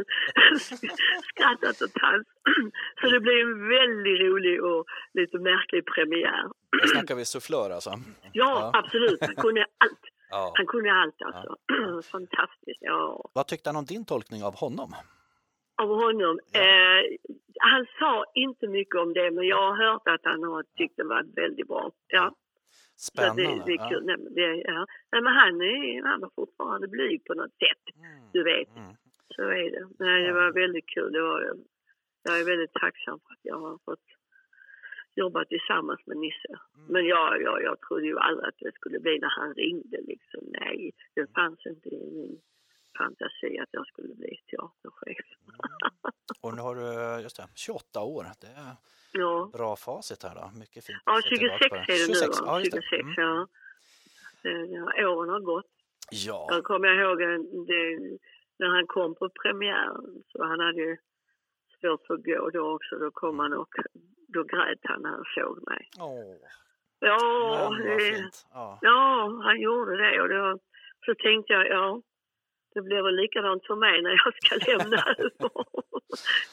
[1.32, 2.26] skrattat och tans.
[3.00, 6.44] Så det blev en väldigt rolig och lite märklig premiär.
[6.80, 7.92] Där snackar vi sufflör alltså.
[8.32, 9.20] Ja, absolut.
[9.22, 10.05] Han kunde allt.
[10.30, 10.54] Ja.
[10.56, 11.56] Han kunde allt alltså.
[12.12, 12.82] Fantastiskt.
[12.82, 13.30] Ja.
[13.34, 14.96] Vad tyckte han om din tolkning av honom?
[15.82, 16.40] Av honom.
[16.54, 17.02] Eh,
[17.60, 21.04] han sa inte mycket om det men jag har hört att han har tyckt det
[21.04, 21.92] var väldigt bra.
[22.08, 22.36] Ja.
[22.98, 23.44] Spännande.
[23.44, 23.90] det, det är ja.
[23.90, 24.06] kul.
[24.06, 24.86] Nej, men det, ja.
[25.12, 27.84] Nej, men han, är, han var fortfarande blyg på något sätt.
[28.34, 28.76] Du vet.
[28.76, 28.96] Mm.
[29.36, 29.88] Så är det.
[30.00, 31.12] Nej, det var väldigt kul.
[31.12, 31.56] Det var,
[32.24, 34.08] jag är väldigt tacksam för att jag har fått
[35.16, 36.48] jobba tillsammans med Nisse.
[36.76, 36.86] Mm.
[36.94, 39.98] Men jag, jag, jag trodde ju aldrig att det skulle bli när han ringde.
[40.02, 40.42] Liksom.
[40.44, 42.42] Nej, det fanns inte i min
[42.98, 45.26] fantasi att jag skulle bli teaterchef.
[46.42, 48.26] Och nu har du, just det, 28 år.
[48.42, 48.76] Det är
[49.18, 50.60] Ja, bra facit här då.
[50.60, 51.00] Mycket fint.
[51.06, 52.46] ja att se 26 tillbaka på är det nu 26, va?
[52.48, 52.82] ja, just det.
[52.82, 53.14] 26, Mm.
[53.18, 53.48] ja.
[54.44, 55.08] Ja.
[55.10, 55.66] Åren har gått.
[56.12, 57.18] Ja, Jag kommer ihåg
[57.68, 58.18] det,
[58.60, 60.98] när han kom på premiären, så han hade ju
[61.80, 62.98] svårt för att gå då också.
[63.00, 63.74] Då kom han och
[64.28, 65.90] då grät han när han såg mig.
[66.00, 66.36] Åh,
[67.00, 68.46] Ja, det, fint.
[68.54, 68.80] Ja.
[68.82, 70.60] ja han gjorde det och då,
[71.06, 72.02] så tänkte jag, ja,
[72.74, 75.16] det blir väl likadant för mig när jag ska lämna.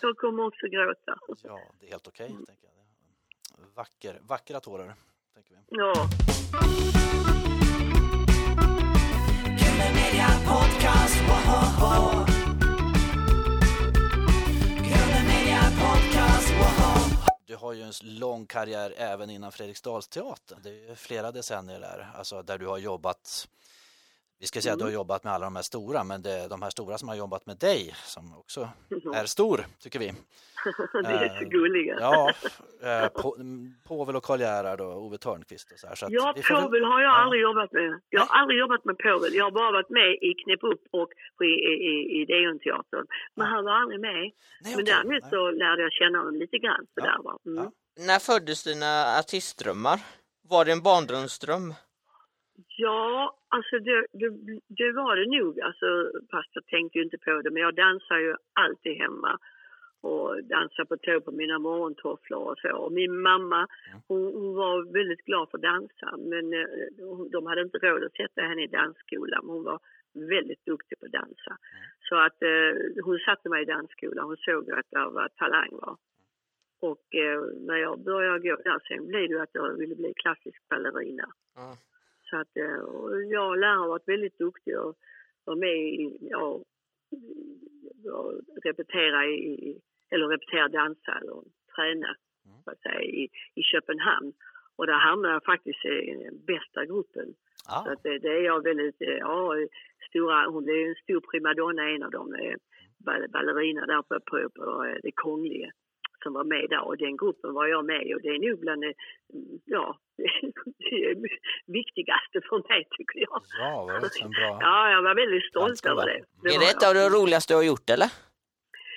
[0.02, 1.18] jag kommer också gråta.
[1.42, 2.28] ja, det är helt okej.
[2.28, 3.66] tänker jag.
[3.76, 4.94] Vacker, vackra tårar,
[5.34, 5.60] tänker vi.
[5.68, 5.92] Ja.
[10.48, 11.16] Podcast,
[17.52, 20.58] Du har ju en lång karriär även innan Fredriksdalsteatern.
[20.62, 23.48] Det är flera decennier där, alltså där du har jobbat
[24.42, 26.48] vi ska säga att du har jobbat med alla de här stora, men det är
[26.48, 28.68] de här stora som har jobbat med dig som också
[29.14, 30.06] är stor, tycker vi.
[30.92, 31.96] det är så Eh, gulliga.
[32.00, 32.32] Ja,
[32.82, 35.94] eh, på, mm, Povel och Karl Gerhard och Ove Törnqvist och så här.
[35.94, 37.16] Så Ja, vi får väl- Povel har jag ja.
[37.22, 38.00] aldrig jobbat med.
[38.08, 39.34] Jag har aldrig jobbat med Povel.
[39.34, 41.54] Jag har bara varit med i Knäpp upp och på- i,
[41.90, 43.06] i, i Deonteatern.
[43.36, 44.12] Men han var aldrig med.
[44.14, 46.86] Nej, Men okej, däremot så lärde jag känna honom lite grann.
[46.94, 47.38] Sådär, va?
[47.46, 47.64] Mm.
[47.64, 47.70] Ja.
[48.06, 49.98] När föddes dina artistdrömmar?
[50.48, 51.74] Var det en barndomsdröm?
[52.84, 54.30] Ja, alltså det, det,
[54.80, 55.60] det var det nog.
[55.60, 55.86] Alltså,
[56.30, 57.50] fast jag tänkte ju inte på det.
[57.50, 59.38] Men jag dansar ju alltid hemma.
[60.00, 62.72] Och dansar på tå på mina morgontofflor och så.
[62.76, 63.66] Och min mamma,
[64.08, 66.08] hon, hon var väldigt glad för att dansa.
[66.32, 66.66] Men eh,
[67.32, 69.42] de hade inte råd att sätta henne i dansskola.
[69.42, 69.78] Men hon var
[70.14, 71.52] väldigt duktig på att dansa.
[72.08, 72.72] Så att eh,
[73.04, 74.22] hon satte mig i dansskola.
[74.22, 75.72] Hon såg att jag var talang.
[75.82, 75.96] Va?
[76.80, 80.68] Och eh, när jag började gå där sen blev det att jag ville bli klassisk
[80.68, 81.28] ballerina.
[81.54, 81.76] Ja.
[82.32, 82.80] Så att, eh,
[83.30, 84.96] jag och läraren har varit väldigt duktiga och
[85.44, 86.60] var med i, ja,
[88.12, 88.32] och
[88.64, 89.78] repetera i,
[90.10, 91.42] eller repetera dansa eller
[91.76, 92.16] träna
[92.64, 94.32] så att säga, i, i Köpenhamn.
[94.76, 97.26] Och där hamnade jag faktiskt i den bästa gruppen.
[97.56, 99.54] Så Ja, att det, det är jag väldigt, eh, ja,
[100.08, 102.56] stora, hon är en stor primadonna, en av dem, eh,
[103.06, 105.70] ball- ballerina där på, på, på eh, det Kungliga
[106.22, 108.80] som var med där och den gruppen var jag med och det är nog bland
[108.82, 108.94] det,
[109.64, 109.98] ja,
[110.78, 111.14] det är
[111.66, 113.42] viktigaste för mig tycker jag.
[113.58, 114.58] ja vad en bra...
[114.60, 116.20] Ja, jag var väldigt stolt över det.
[116.42, 118.10] det Är det ett av det roligaste du har gjort eller?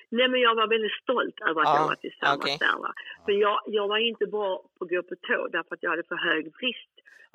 [0.10, 2.58] Nej, men jag var väldigt stolt över att Ja, jag var tillsammans okej.
[2.60, 2.78] där.
[2.80, 2.94] Va?
[3.28, 6.04] Men jag, jag var inte bra på att gå på tå därför att jag hade
[6.04, 6.94] för hög brist.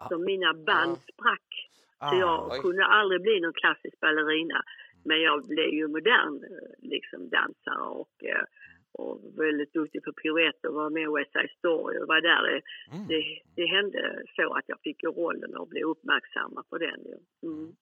[0.09, 1.51] Så mina band sprack.
[1.99, 2.61] Så Ah, jag oj.
[2.61, 4.63] kunde aldrig bli någon klassisk ballerina.
[5.05, 8.45] Men jag blev ju modern eh, liksom, dansare och, eh,
[8.93, 10.69] och väldigt duktig på piruetter.
[10.69, 12.43] Var med i West Side Story och var där.
[12.51, 12.61] Det,
[12.97, 13.07] Mm.
[13.09, 13.23] det,
[13.57, 17.01] det hände så att jag fick rollen och blev uppmärksammad på den.
[17.43, 17.73] Mm.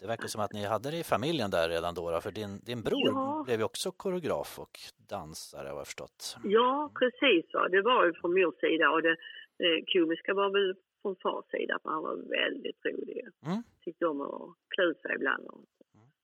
[0.00, 2.82] Det verkar som att ni hade det i familjen där redan då, för din, din
[2.82, 3.42] bror Ja.
[3.46, 4.74] blev ju också koreograf och
[5.10, 6.36] dansare har jag förstått.
[6.44, 7.50] Ja, precis.
[7.52, 7.68] Så.
[7.68, 9.16] Det var ju från mors sida och det,
[9.58, 13.20] det komiska var väl från fars sida för han var väldigt rolig.
[13.46, 13.62] Mm.
[13.84, 15.64] Tyckte om att klä sig ibland och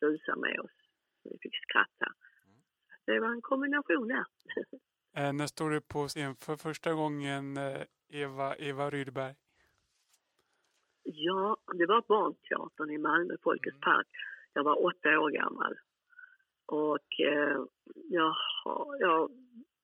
[0.01, 0.77] busa med oss.
[1.25, 2.09] Vi fick skratta.
[3.07, 4.25] Det var en kombination där.
[5.17, 9.35] Eh, när står du på scen för första gången, eh, Eva, Eva Rydberg?
[11.03, 14.07] Ja, det var Barnteatern i Malmö, Folkets park.
[14.53, 15.75] Jag var åtta år gammal.
[16.67, 17.59] Och eh,
[18.09, 18.35] jag,
[18.65, 19.31] har- jag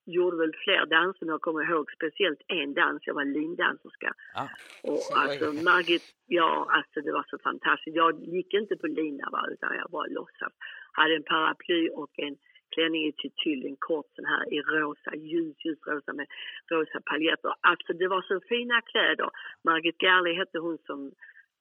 [0.05, 3.01] gjorde väl fler danser, men jag kommer ihåg speciellt en dans.
[3.07, 4.13] Jag var lindanserska.
[4.35, 4.47] Ah.
[4.83, 7.95] Och alltså Margit, ja alltså det var så fantastiskt.
[7.95, 10.53] Jag gick inte på lina va, utan jag bara låtsas.
[10.91, 12.37] Hade en paraply och en
[12.75, 16.27] klänning i tyll, en kort sån här i rosa, ljus, ljus rosa med
[16.71, 17.53] rosa paljetter.
[17.61, 19.29] Alltså det var så fina kläder.
[19.63, 21.11] Margit Gerli hette hon som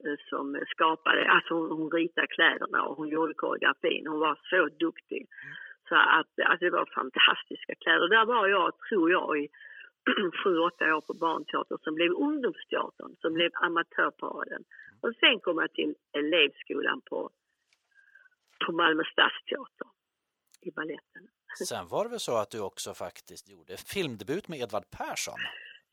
[0.05, 4.07] eh, som skapade, alltså hon, hon ritade kläderna och hon gjorde koreografin.
[4.07, 5.27] Hon var så duktig.
[5.89, 8.09] Så att alltså det var fantastiska kläder.
[8.09, 9.49] Där var jag, tror jag, i
[10.45, 14.65] sju, åtta år på barnteater som blev ungdomsteatern, som blev amatörparaden.
[15.03, 17.31] Och sen kom jag till elevskolan på,
[18.67, 19.89] på Malmö stadsteater
[20.61, 21.29] i baletten.
[21.69, 25.39] Sen var det väl så att du också faktiskt gjorde filmdebut med Edvard Persson?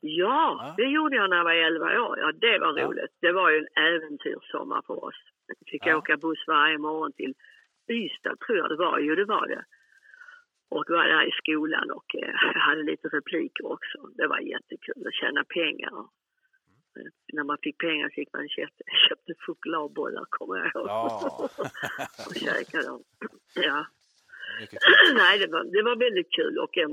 [0.00, 0.74] Ja, Ja.
[0.76, 2.18] det gjorde jag när jag var 11 år.
[2.18, 2.86] Ja, det var Ja.
[2.86, 3.12] roligt.
[3.20, 5.14] Det var ju en äventyrssommar för oss.
[5.48, 5.96] Vi fick Ja.
[5.96, 7.34] åka buss varje morgon till
[7.90, 8.98] Ystad, tror jag det var.
[8.98, 9.64] Jo, det var det.
[10.68, 12.34] Och var där i skolan och eh,
[12.66, 13.98] hade lite repliker också.
[14.16, 15.92] Det var jättekul att tjäna pengar.
[16.96, 20.86] Eh, När man fick pengar fick man köpte, köpte chokladbollar, kommer jag ihåg.
[20.88, 21.48] Ja.
[22.28, 23.02] och käkade dem.
[23.54, 23.86] Ja.
[24.60, 25.14] Mycket kul.
[25.22, 26.88] Nej, det var, det var väldigt kul och eh,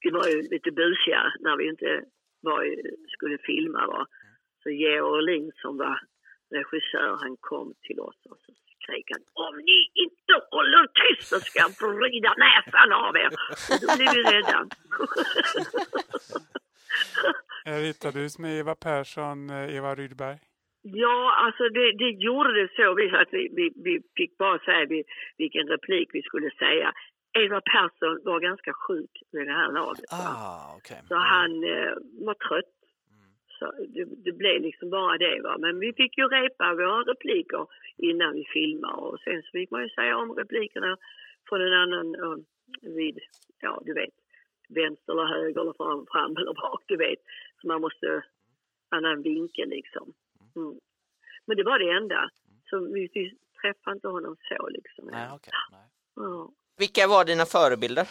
[0.00, 2.04] vi var ju lite busiga när vi inte
[2.40, 2.76] var,
[3.08, 3.86] skulle filma.
[3.86, 4.06] Va?
[4.62, 6.00] Så Georg Olin som var
[6.50, 11.40] regissör, han kom till oss och så skrek han om ni inte håller tyst så
[11.40, 13.30] ska jag vrida näsan av er.
[13.70, 14.68] Och då blev vi rädda.
[17.66, 20.38] Eh, Ritades med Eva Persson, eh, Eva Rydberg.
[20.82, 24.86] Ja, alltså det, det gjorde det så vi, att vi, vi, vi fick bara säga
[24.86, 25.04] vi,
[25.38, 26.92] vilken replik vi skulle säga.
[27.38, 30.04] Eva Persson var ganska sjuk vid det här laget.
[30.10, 31.00] Ah, okej.
[31.08, 31.94] Så han eh,
[32.26, 32.74] var trött.
[33.58, 35.40] Så det, det blev liksom bara det.
[35.42, 35.56] Va?
[35.58, 39.82] Men vi fick ju repa våra repliker innan vi filmade och sen så fick man
[39.82, 40.96] ju säga om replikerna
[41.48, 42.36] från en annan eh,
[42.82, 43.18] vid,
[43.60, 44.14] ja du vet,
[44.68, 47.18] vänster eller höger eller fram, fram eller bak, du vet.
[47.60, 48.24] Så man måste,
[48.88, 50.12] annan vinkel liksom.
[50.56, 50.78] Mm.
[51.46, 52.30] Men det var det enda.
[52.70, 55.04] Så vi, vi träffade inte honom så liksom.
[55.12, 55.52] Nej, okej.
[55.72, 55.86] Nej.
[56.16, 56.50] Ja.
[56.78, 58.06] Vilka var dina förebilder?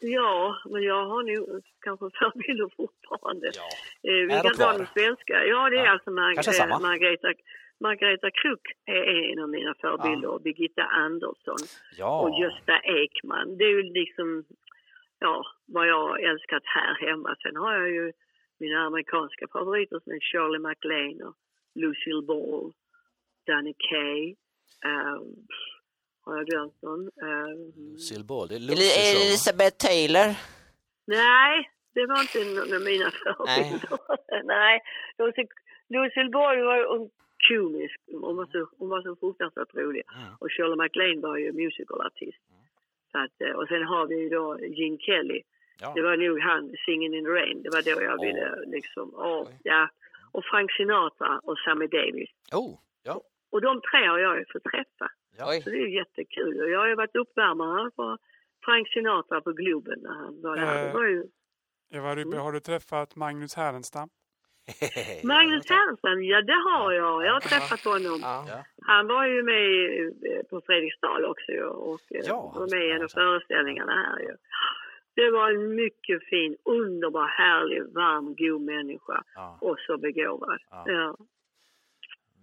[0.00, 3.50] Ja, men jag har nog kanske förebilder fortfarande.
[3.54, 3.68] Ja.
[4.10, 5.44] Eh, vi Är kan de ta de svenska.
[5.46, 5.90] Ja, det är Ja.
[5.92, 7.28] alltså Mar- eh, Margareta,
[7.80, 11.56] Margareta Kruck är en av mina förebilder och Birgitta Andersson
[11.98, 12.20] Ja.
[12.20, 13.56] och Gösta Ekman.
[13.58, 14.44] Det är ju liksom
[15.18, 17.36] ja, vad jag älskat här hemma.
[17.42, 18.12] Sen har jag ju
[18.58, 21.34] mina amerikanska favoriter som är Shirley MacLaine och
[21.74, 22.72] Lucille Ball,
[23.46, 24.36] Danny Kaye.
[24.84, 25.46] Um,
[26.20, 27.00] har jag glömt någon?
[27.00, 28.82] Um, Lucille Ball, det är Lucy.
[29.16, 30.28] Elisabeth Taylor?
[31.06, 33.98] Nej, det var inte någon av mina förebilder.
[34.54, 34.80] Nej,
[35.18, 35.42] Lucy,
[35.88, 37.10] Lucille Ball var
[37.48, 38.00] komisk.
[38.12, 40.02] Hon var så, hon var så fruktansvärt rolig.
[40.16, 40.34] Mm.
[40.38, 42.42] Och Shirley MacLaine var ju musicalartist.
[43.12, 45.42] Så att, eh, och sen har vi ju då Gene Kelly.
[45.80, 45.92] Ja.
[45.94, 47.62] Det var nog han, Singin' in the Rain.
[47.62, 49.88] Det var då jag ville liksom, åh, ja.
[50.32, 52.30] Och Frank Sinatra och Sammy Davis.
[52.52, 53.22] Oh, ja.
[53.52, 55.06] Och de tre har jag ju fått träffa.
[55.38, 55.44] Ja.
[55.50, 55.60] Oj.
[55.62, 56.60] Så det är ju jättekul.
[56.60, 58.18] Och jag har ju varit uppvärmare för
[58.64, 60.86] Frank Sinatra på Globen när han var där.
[60.86, 61.24] Det var ju
[61.94, 64.08] Eva Rydberg, har du träffat Magnus Härenstam?
[65.24, 67.24] Magnus Härenstam, ja det har jag.
[67.24, 68.20] Jag har träffat honom.
[68.22, 68.64] Ja.
[68.82, 69.66] Han var ju med
[70.32, 74.36] eh, på Fredriksdal också och eh, Ja, var med i en av föreställningarna här ju.
[75.14, 79.58] Det var en mycket fin, underbar, härlig, varm, god människa Ja.
[79.60, 80.58] och så begåvad.
[80.70, 80.84] Ja.
[80.86, 81.16] Ja.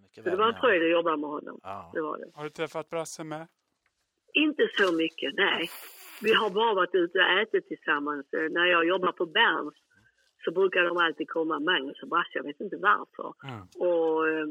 [0.02, 1.60] Mycket Så det var en fröjd att jobba med honom.
[1.64, 1.92] Ja.
[1.94, 2.32] Det var det.
[2.34, 3.48] Har du träffat Brasse med?
[4.34, 5.70] Inte så mycket, nej.
[6.22, 8.34] Vi har bara varit ute och ätit tillsammans.
[8.34, 9.74] Eh, När jag jobbar på Berns
[10.44, 13.34] så brukar de alltid komma, Magnus och Brasse, jag vet inte varför.
[13.44, 13.62] Mm.
[13.90, 14.48] Och, eh,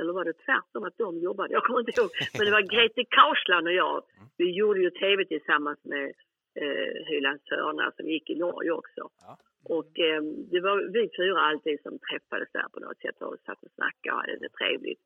[0.00, 1.52] eller var det tvärtom att de jobbade?
[1.52, 2.10] Jag kommer inte ihåg.
[2.38, 4.02] Men det var Grete Kausland och jag.
[4.36, 6.12] Vi gjorde ju tv tillsammans med
[6.54, 9.08] eh, Hylands hörna som gick i Norge också.
[9.20, 9.38] Ja.
[9.64, 13.62] Och eh, det var vi fyra alltid som träffades där på något sätt och satt
[13.62, 15.00] och snackade och hade det trevligt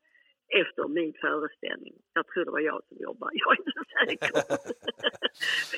[0.61, 1.93] efter min föreställning.
[2.13, 3.31] Jag tror det var jag som jobbade.
[3.33, 4.31] Jag är inte säker.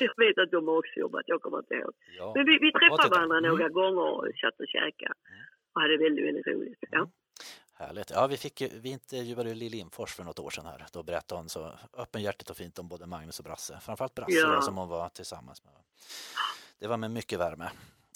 [0.00, 1.92] Jag vet att de också jobbat, jag kommer inte ihåg.
[2.18, 2.32] Ja.
[2.36, 3.50] Men vi, vi träffade varandra Mm.
[3.50, 5.14] några gånger och satt och käkade.
[5.74, 6.78] Och hade väldigt, väldigt roligt.
[6.90, 7.10] Ja.
[7.80, 8.10] Härligt.
[8.14, 10.86] Ja, vi, fick, vi intervjuade Lill Lindfors för något år sedan här.
[10.92, 13.78] Då berättade hon så öppenhjärtigt och fint om både Magnus och Brasse.
[13.86, 14.54] Framförallt Brasse Ja.
[14.54, 15.72] då, som hon var tillsammans med.
[16.80, 17.68] Det var med mycket värme.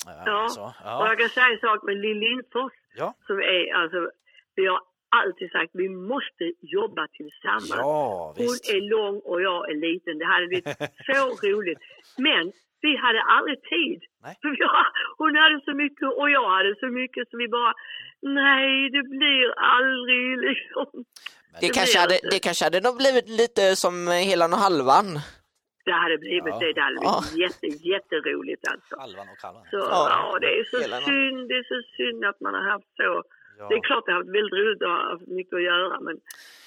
[0.07, 0.23] Ja.
[0.27, 0.49] Ja.
[0.49, 1.09] Så, Och ja.
[1.09, 2.73] jag kan säga en sak med Lill Lindfors.
[2.97, 3.15] Ja.
[3.27, 4.11] Som är, alltså,
[4.55, 7.71] vi har alltid sagt vi måste jobba tillsammans.
[7.71, 10.19] ja, Hon är lång och jag är liten.
[10.19, 10.69] Det hade blivit
[11.07, 11.79] så roligt.
[12.19, 14.01] Men vi hade aldrig tid.
[14.23, 14.35] Nej.
[15.19, 17.73] Hon hade så mycket och jag hade så mycket så vi bara
[18.25, 21.05] Nej, det blir aldrig liksom.
[21.61, 25.07] Det Det kanske, hade, det kanske hade nog blivit lite som Helan och Halvan.
[25.85, 26.59] Det hade blivit Ja.
[26.63, 26.73] det.
[26.73, 27.17] Det hade Ja.
[27.45, 28.93] jätte, jätteroligt alltså.
[29.05, 29.65] Halvan och halvan.
[29.71, 30.01] Så, Ja.
[30.33, 30.39] ja.
[30.43, 31.49] det är så Hela någon- synd.
[31.49, 33.11] Det är så synd att man har haft så.
[33.59, 33.69] Ja.
[33.69, 36.17] Det är klart det har varit väldigt roligt ha haft mycket att göra men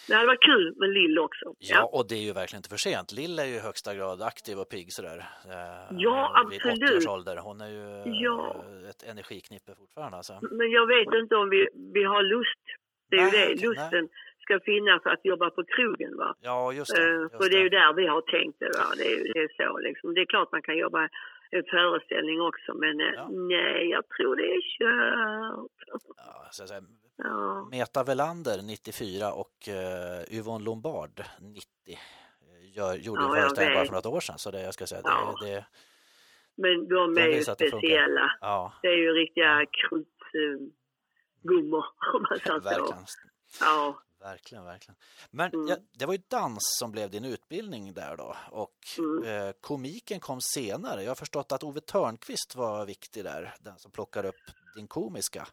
[0.07, 1.45] det hade varit kul med Lill också.
[1.59, 3.11] Ja, och det är ju verkligen inte för sent.
[3.11, 5.17] Lill är ju i högsta grad aktiv och pigg sådär.
[5.53, 6.89] eh, Ja, Vid absolut.
[6.89, 7.37] 80 års ålder.
[7.37, 8.63] Hon är ju eh, Ja.
[8.89, 10.33] ett energiknippe fortfarande alltså.
[10.41, 12.63] Men jag vet inte om vi, vi har lust.
[13.09, 13.53] Det är ju Nej, det.
[13.53, 14.09] okej, Lusten
[14.43, 16.17] ska finnas att jobba på krogen.
[16.17, 16.35] Va?
[16.41, 17.01] Ja, just det.
[17.03, 17.77] Eh, Just För det är ju det.
[17.79, 18.71] där vi har tänkt det.
[18.79, 18.85] Va?
[18.97, 20.13] Det, är, ju- det är så liksom.
[20.13, 21.09] Det är klart man kan jobba
[21.51, 23.27] en föreställning också men eh, Ja.
[23.31, 25.71] nej, jag tror det är kört.
[26.17, 26.81] Ja, så säga,
[27.17, 27.67] Ja.
[27.71, 29.73] Meta Velander 94 och uh,
[30.37, 31.97] Yvonne Lombard 90 eh,
[32.77, 34.37] gör, gjorde Ja, en föreställning bara för något år sedan.
[34.37, 35.35] Så det, jag ska säga, Ja.
[35.41, 35.65] det, det,
[36.55, 38.31] Men de är ju speciella.
[38.41, 42.95] ja, Det är ju riktiga krutgummor om man säger så.
[43.61, 44.97] Ja, Verkligen, verkligen.
[45.31, 45.67] Men Mm.
[45.67, 48.29] ja, det var ju dans som blev din utbildning där då
[48.63, 49.23] och Mm.
[49.29, 50.99] eh, komiken kom senare.
[51.03, 54.43] Jag har förstått att Ove Törnqvist var viktig där, den som plockar upp
[54.75, 55.43] din komiska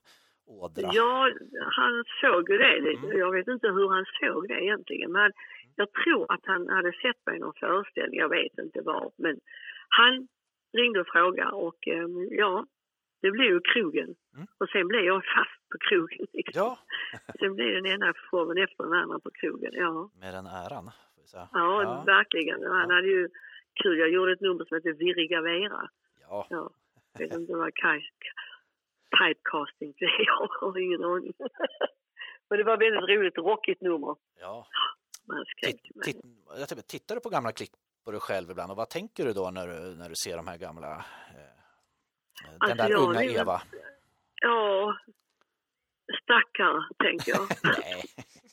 [0.46, 0.90] ådra.
[1.00, 1.30] ja,
[1.78, 2.76] han såg ju det.
[2.78, 3.18] Mm.
[3.18, 5.12] Jag vet inte hur han såg det egentligen.
[5.12, 5.32] Men
[5.76, 8.18] jag tror att han hade sett mig i någon föreställning.
[8.20, 9.10] Jag vet inte var.
[9.16, 9.40] Men
[9.88, 10.28] han
[10.78, 12.66] ringde och frågade och eh, ja,
[13.22, 14.14] det blev ju krogen.
[14.34, 14.46] Mm.
[14.58, 16.26] Och sen blev jag fast på krogen.
[16.32, 16.62] Liksom.
[16.62, 16.78] Ja,
[17.38, 19.70] Sen blev den ena showen efter den andra på krogen.
[19.72, 20.90] Ja, med den äran.
[21.32, 22.02] Ja, ja.
[22.06, 22.62] verkligen.
[22.62, 23.28] Han hade ju
[23.82, 23.98] kul.
[23.98, 25.88] Jag gjorde ett nummer som heter Virriga Vera.
[26.28, 26.46] ja.
[26.50, 26.70] Ja,
[27.12, 30.26] jag vet inte vad typecasting det är.
[30.26, 31.32] Jag har ingen aning.
[32.48, 34.16] Men det var väldigt roligt, rockigt nummer.
[34.40, 34.66] ja.
[35.26, 36.20] Man skrek Titt,
[36.68, 37.70] titt, tittar du på gamla klipp
[38.04, 40.48] på dig själv ibland och vad tänker du då när du, när du ser de
[40.48, 41.02] här gamla eh,
[42.44, 43.62] den Alltså, där unga Eva?
[44.42, 44.96] Ja,
[46.22, 47.46] stackare, tänker jag.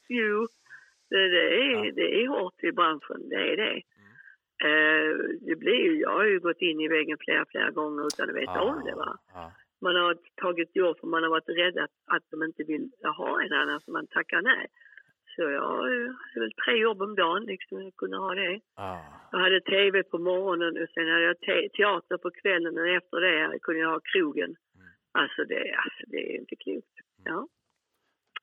[0.09, 0.47] Jo,
[1.09, 1.91] det, det, är, Ja.
[1.95, 3.81] det är hårt i branschen, det är det.
[4.67, 8.29] Eh, det blir ju, jag har ju gått in i väggen flera, flera gånger utan
[8.29, 8.95] att veta om det.
[8.95, 9.17] Va?
[9.33, 9.51] Ja.
[9.81, 13.41] Man har tagit jobb för man har varit rädd att, att de inte vill ha
[13.43, 14.67] en annan, så man tackar nej.
[15.35, 18.59] Så jag hade väl tre jobb om dagen, liksom, jag kunde ha det.
[18.75, 19.05] Ja.
[19.31, 23.17] Jag hade tv på morgonen och sen hade jag te- teater på kvällen och efter
[23.21, 24.55] det kunde jag ha krogen.
[25.11, 26.95] Alltså det, alltså det är inte klokt.
[27.23, 27.47] Ja.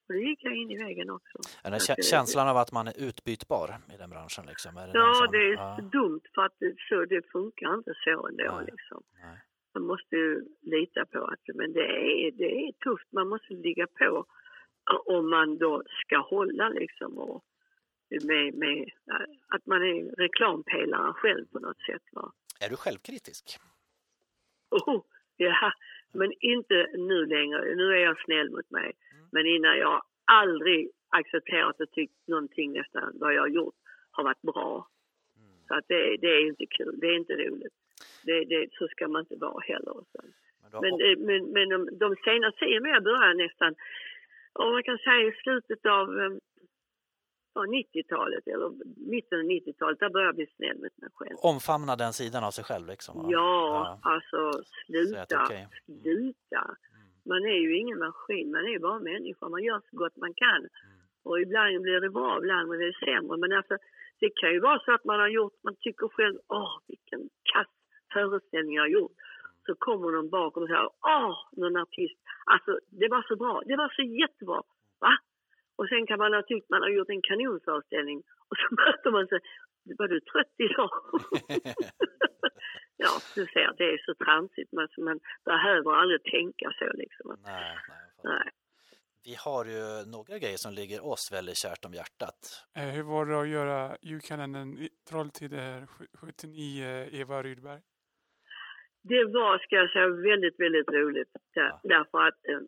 [0.08, 1.38] Och då gick jag in i väggen också.
[1.62, 4.46] Den här Så kä- att det- känslan av att man är utbytbar i den branschen
[4.46, 4.76] liksom.
[4.76, 7.92] Är det Ja, som- det är ja, dumt för att det, så, det funkar inte
[8.04, 8.66] så ändå Nej.
[8.72, 9.02] liksom.
[9.22, 9.38] nej.
[9.74, 11.86] Man måste ju lita på att, men det
[12.26, 14.26] är, det är tufft, man måste ligga på
[15.06, 17.44] om man då ska hålla liksom och
[18.24, 18.90] med, med
[19.48, 22.02] att man är reklampelare själv på något sätt.
[22.12, 22.32] Va?
[22.60, 23.58] Är du självkritisk?
[24.70, 25.02] Oh,
[25.36, 25.72] ja,
[26.12, 27.74] men inte nu längre.
[27.74, 28.92] Nu är jag snäll mot mig.
[29.32, 33.74] Men innan jag aldrig accepterat och tyckt någonting nästan vad jag har gjort
[34.10, 34.88] har varit bra.
[35.68, 37.74] Så att det, det är inte kul, det är inte roligt.
[38.22, 39.94] Det, det, så ska man inte vara heller.
[40.72, 43.74] Men, Men, eh, men, men de, de senaste tiden jag började nästan,
[44.52, 46.30] och man kan säga i slutet av eh,
[47.58, 48.68] ja, 90-talet eller
[49.14, 51.36] mitten av 90-talet, där började jag bli snäll mot mig själv.
[51.52, 53.12] omfamna den sidan av sig själv liksom?
[53.22, 53.28] va?
[53.30, 54.40] Ja, alltså
[54.86, 55.68] sluta, är okej.
[55.84, 56.62] sluta.
[57.30, 59.48] Man är ju ingen maskin, man är ju bara människa.
[59.48, 60.62] Man gör så gott man kan.
[61.28, 63.36] Och ibland blir det bra, ibland blir det sämre.
[63.36, 63.76] Men alltså,
[64.20, 67.70] det kan ju vara så att man har gjort, man tycker själv, åh vilken kass
[68.12, 69.16] föreställning jag har gjort.
[69.66, 73.76] Så kommer någon bakom och säger, åh, någon artist, alltså det var så bra, det
[73.76, 74.62] var så jättebra.
[75.78, 79.26] Och sen kan man ha tyckt man har gjort en kanonföreställning och så möter man
[79.28, 79.40] sig,
[79.98, 80.90] var du trött idag?
[83.04, 84.72] ja, du ser, det är så tramsigt.
[84.72, 87.26] Man, så man behöver aldrig tänka så liksom.
[87.44, 88.06] Nej, nej.
[88.24, 88.50] Nej.
[89.24, 92.66] Vi har ju några grejer som ligger oss väldigt kärt om hjärtat.
[92.76, 97.80] Eh, hur var det att göra julkalendern i Trolltider 79, Eva Rydberg?
[99.08, 101.28] Det var, ska jag säga, väldigt, väldigt roligt.
[101.54, 101.80] Där, Ja.
[101.84, 102.60] Därför att eh,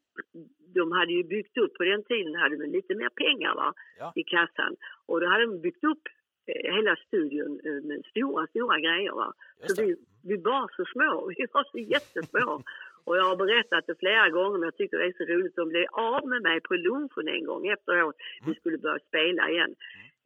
[0.75, 4.13] de hade ju byggt upp, på den tiden hade de lite mer pengar va, Ja.
[4.17, 4.77] i kassan.
[5.07, 6.03] Och då hade de byggt upp
[6.47, 9.13] eh, hela studion eh, med stora, stora grejer.
[9.13, 9.33] Va.
[9.61, 9.87] Just Så det.
[9.89, 12.63] vi, vi var så små, vi var så jättesmå.
[13.05, 15.57] Och jag har berättat det flera gånger, men jag tycker det är så roligt.
[15.57, 18.17] De blev av med mig på lunchen en gång efteråt.
[18.47, 19.75] Vi skulle börja spela igen,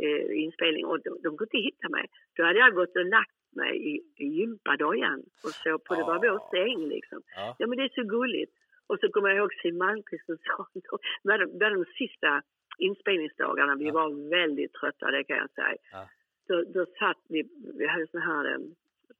[0.04, 0.84] eh, inspelning.
[0.86, 2.06] Och de, de kunde inte hitta mig.
[2.36, 6.18] Då hade jag gått och lagt mig i, i gympadojan och så på, det var
[6.18, 7.22] vår säng liksom.
[7.36, 7.56] Ja.
[7.58, 8.52] Ja men det är så gulligt.
[8.86, 10.88] Och så kommer jag ihåg Siw Malmkvist som sa, det
[11.22, 12.42] var de, det var de sista
[12.78, 13.92] inspelningsdagarna, vi Ja.
[13.92, 15.76] var väldigt trötta det kan jag säga.
[15.92, 16.08] Ja.
[16.48, 17.42] Då, då satt vi,
[17.78, 18.74] vi hade såna här um,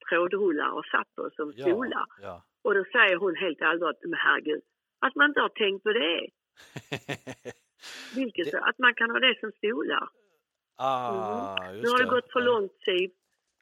[0.09, 2.07] trådrullar och satt oss som stolar.
[2.09, 2.43] Ja, ja.
[2.63, 4.63] Och då säger hon helt allvarligt, men herregud,
[4.99, 6.27] att man inte har tänkt på det.
[8.15, 10.09] Vilket, Det- Att man kan ha det som stolar.
[10.77, 13.11] ah, just Nu har det gått för lång tid.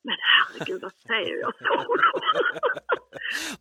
[0.04, 1.52] Men herregud, vad säger jag?
[1.60, 1.96] Då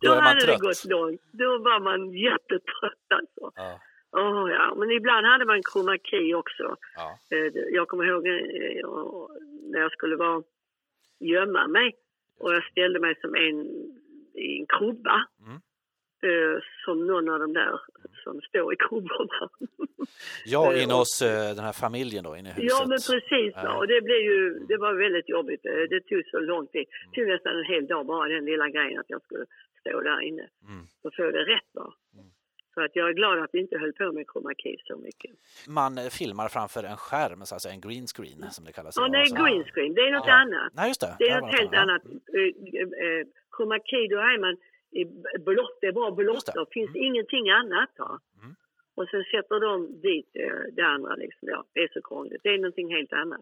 [0.00, 1.20] Då man hade det gått långt.
[1.32, 3.52] Då var man jättetrött alltså.
[3.54, 3.80] Ja,
[4.16, 6.76] Åh ja, men ibland hade man chroma key också.
[6.96, 7.18] ja.
[7.30, 8.88] Eh, Jag kommer ihåg eh,
[9.70, 10.42] när jag skulle vara,
[11.20, 11.94] gömma mig
[12.38, 13.60] och jag ställde mig som en
[14.34, 15.26] i en krubba.
[15.46, 15.60] Mm.
[16.30, 17.80] Eh, Som någon av de där
[18.24, 19.48] som står i krubborna.
[20.44, 22.70] ja Eh, inne hos eh, den här familjen då, inne i huset.
[22.70, 23.52] Ja, men precis.
[23.56, 23.76] Ja.
[23.78, 25.62] Och det, blev ju, det var väldigt jobbigt.
[25.62, 26.86] Det tog så lång tid.
[27.14, 29.44] Det tog nästan en hel dag bara den lilla grejen att jag skulle
[29.80, 30.84] stå där inne Mm.
[31.04, 31.68] och få det rätt.
[31.72, 31.92] Va?
[32.74, 35.30] Så att jag är glad att vi inte höll på med chroma key så mycket.
[35.68, 38.94] Man filmar framför en skärm, så att säga, en green screen som det kallas.
[38.96, 40.32] Ja, nej, Alltså- green screen, det är något Ja.
[40.32, 40.72] annat.
[40.74, 41.16] Nej, just det.
[41.18, 42.02] Det är något helt annat.
[43.90, 44.56] Key, då är man
[45.40, 46.46] blått, det är bara blått.
[46.46, 46.52] Det.
[46.60, 47.90] Det finns ingenting annat.
[47.98, 48.20] Va?
[48.42, 48.54] Mm.
[48.94, 51.14] Och sen sätter de dit eh, det andra.
[51.14, 51.48] Liksom.
[51.48, 52.40] Ja, det är så krångligt.
[52.42, 53.40] Det är någonting helt annat.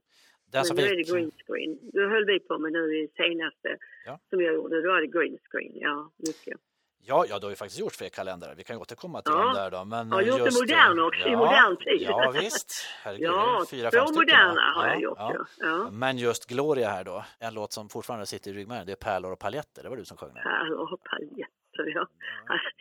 [0.52, 1.78] Men nu är det green screen.
[1.82, 3.76] Det höll vi på med nu i senaste
[4.06, 4.18] Ja.
[4.30, 4.82] som jag gjorde.
[4.82, 5.72] Då är det green screen.
[5.74, 6.60] Ja, mycket.
[7.02, 8.54] Ja, ja, det har ju faktiskt gjort fler kalendrar.
[8.54, 9.42] Vi kan ju återkomma till Ja.
[9.44, 9.84] dem där då.
[9.84, 12.02] Men Jag har gjort just, det modern eh, också, i modern tid.
[12.08, 12.86] Ja, visst.
[13.02, 15.18] Herregud, Ja, fyra, två fem stycken, moderna har jag gjort.
[15.18, 15.36] Ja.
[15.58, 15.90] Ja.
[15.90, 19.32] Men just Gloria här då, en låt som fortfarande sitter i ryggmärgen, det är Pärlor
[19.32, 20.42] och paljetter, det var du som sjöng den.
[20.42, 22.06] Pärlor och paljetter, ja.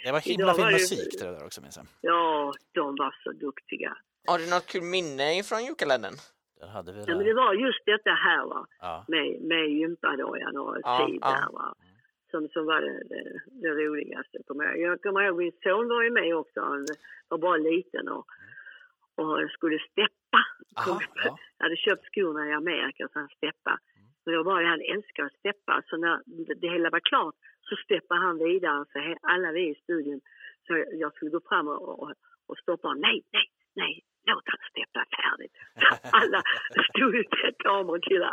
[0.03, 1.86] Det var himla fin var det- musik till det där också minns jag.
[2.01, 3.97] Ja, de var så duktiga.
[4.28, 6.13] Har du något kul minne från julkalendern?
[6.59, 8.65] Den hade vi Ja, men det var just detta här va.
[8.82, 9.05] Ja.
[9.07, 11.28] med, med gympadojan och Ja, tid ja.
[11.32, 11.76] där va.
[12.32, 14.38] Som, som var det, det, det roligaste.
[14.48, 14.80] Kommer jag.
[14.80, 16.60] jag kommer ihåg min son var ju med också.
[16.62, 16.86] Han
[17.28, 18.26] var bara liten och,
[19.16, 20.42] och skulle steppa.
[20.78, 21.38] Aha, ja.
[21.58, 23.80] Jag hade köpt skorna i Amerika så han steppa.
[24.24, 25.82] Men det var bara det, han älskar att steppa.
[25.86, 26.22] Så när
[26.62, 28.86] det, hela var klart så steppade han vidare.
[28.92, 30.22] Så he, alla vi i studion,
[30.68, 32.14] så jag, skulle gå fram och, och,
[32.48, 33.02] och stoppa honom.
[33.02, 35.56] Nej, nej, nej, låt han steppa färdigt.
[36.20, 36.42] Alla
[36.90, 37.16] stod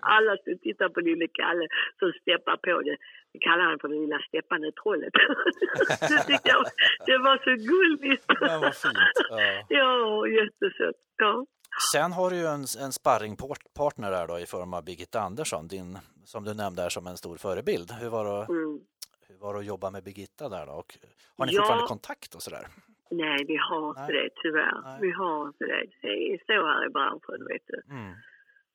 [0.02, 1.68] alla stod och tittade på lille Kalle
[1.98, 2.96] som steppade på det.
[3.36, 5.12] Vi kallade han för det lilla steppande trollet.
[6.10, 6.64] det tyckte jag
[7.06, 8.24] det var så gulligt.
[8.40, 9.16] Ja, vad fint.
[9.30, 9.64] Ja.
[9.68, 11.00] Ja, jättesött.
[11.16, 11.46] Ja.
[11.92, 15.98] Sen har du ju en, en sparringpartner där då i form av Birgitta Andersson, din,
[16.24, 17.88] som du nämnde här som en stor förebild.
[18.00, 18.80] Hur var det, Mm.
[19.28, 20.72] hur var det att jobba med Birgitta där då?
[20.72, 20.90] Och
[21.38, 21.60] har ni Ja.
[21.60, 22.66] fortfarande kontakt och sådär?
[23.10, 24.80] Nej, vi har inte det tyvärr.
[24.84, 24.98] Nej.
[25.00, 25.82] Vi har inte det.
[26.02, 27.78] Det är så här i branschen, vet du.
[27.94, 28.12] Mm.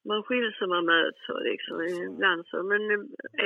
[0.10, 2.58] Man skiljs och man möts och liksom ibland så.
[2.72, 2.82] Men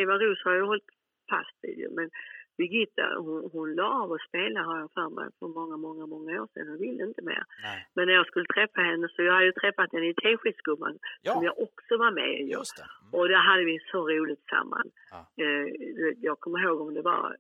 [0.02, 0.90] Eva Ros har ju hållit
[1.30, 1.90] fast vid det.
[2.00, 2.10] Men
[2.58, 6.42] Birgitta, hon, hon la av att spela har jag för mig för många, många, många
[6.42, 6.68] år sedan.
[6.68, 7.44] Hon ville inte mer.
[7.64, 7.88] Nej.
[7.96, 11.34] Men när jag skulle träffa henne så jag hade ju träffat henne i Teskedsgumman Ja.
[11.34, 12.44] som jag också var med i.
[12.58, 12.88] Just det.
[13.02, 13.14] Mm.
[13.20, 14.88] Och där hade vi så roligt samman.
[15.12, 15.20] Ja.
[15.44, 15.68] Eh,
[16.28, 17.36] jag kommer ihåg om det var,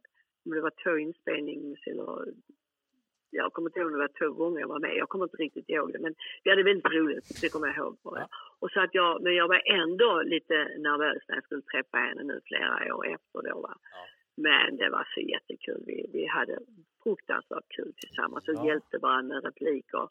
[0.45, 2.25] om det var två inspelnings eller
[3.35, 4.95] jag kommer inte ihåg om det var två gånger jag var med.
[4.95, 5.99] Jag kommer inte riktigt ihåg det.
[5.99, 7.97] Men vi hade väldigt roligt, det kommer jag ihåg.
[8.03, 8.27] Ja.
[8.61, 10.57] Och så att jag, men jag var ändå lite
[10.87, 13.61] nervös när jag skulle träffa henne nu flera år efter då.
[13.61, 13.73] Va?
[13.91, 14.07] Ja.
[14.37, 15.83] Men det var så jättekul.
[15.87, 16.59] Vi, vi hade
[17.03, 18.65] fruktansvärt kul tillsammans och Ja.
[18.67, 20.07] hjälpte varandra med repliker.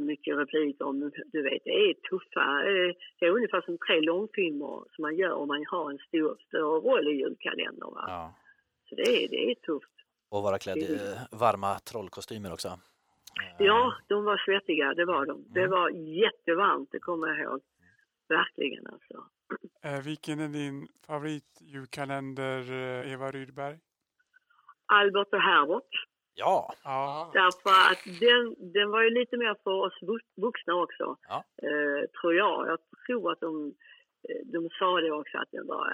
[0.00, 2.62] Mycket repliker om, du vet, det är tuffa.
[3.18, 6.80] Det är ungefär som tre långfilmer som man gör om man har en stor, större
[6.88, 7.94] roll i julkalendern.
[7.94, 8.04] Va?
[8.06, 8.34] Ja.
[8.88, 9.92] Så det är, det är tufft.
[10.30, 12.68] Och vara klädd i eh, varma trollkostymer också.
[12.68, 15.44] Eh, Ja, de var svettiga, det var de.
[15.48, 15.70] Det Mm.
[15.70, 17.60] var jättevarmt, det kommer jag ihåg.
[18.28, 19.24] Verkligen alltså.
[19.82, 23.78] Eh, vilken är din favoritjulkalender, eh, Eva Rydberg?
[24.86, 26.06] Albert och Herbert.
[26.34, 27.30] Ja, Ja.
[27.32, 31.44] Därför att den, den var ju lite mer för oss vux- vuxna också, Ja.
[31.62, 32.68] eh, tror jag.
[32.68, 33.74] Jag tror att de,
[34.44, 35.88] de sa det också, att den var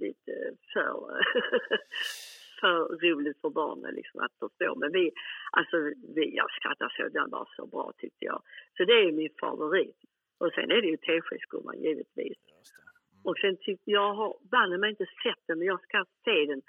[0.00, 0.32] lite
[0.72, 1.20] för,
[2.60, 4.74] för roligt för barnen liksom, att förstå.
[4.74, 5.12] Men vi,
[5.50, 5.76] alltså,
[6.14, 8.42] vi, jag skrattar så, den var så bra tyckte jag.
[8.76, 9.96] Så det är min favorit.
[10.38, 12.38] Och sen är det ju Teskedsgumman givetvis.
[12.46, 12.60] det.
[13.24, 16.62] Och sen tyckte jag, har banne mig inte sett den, men jag ska se den.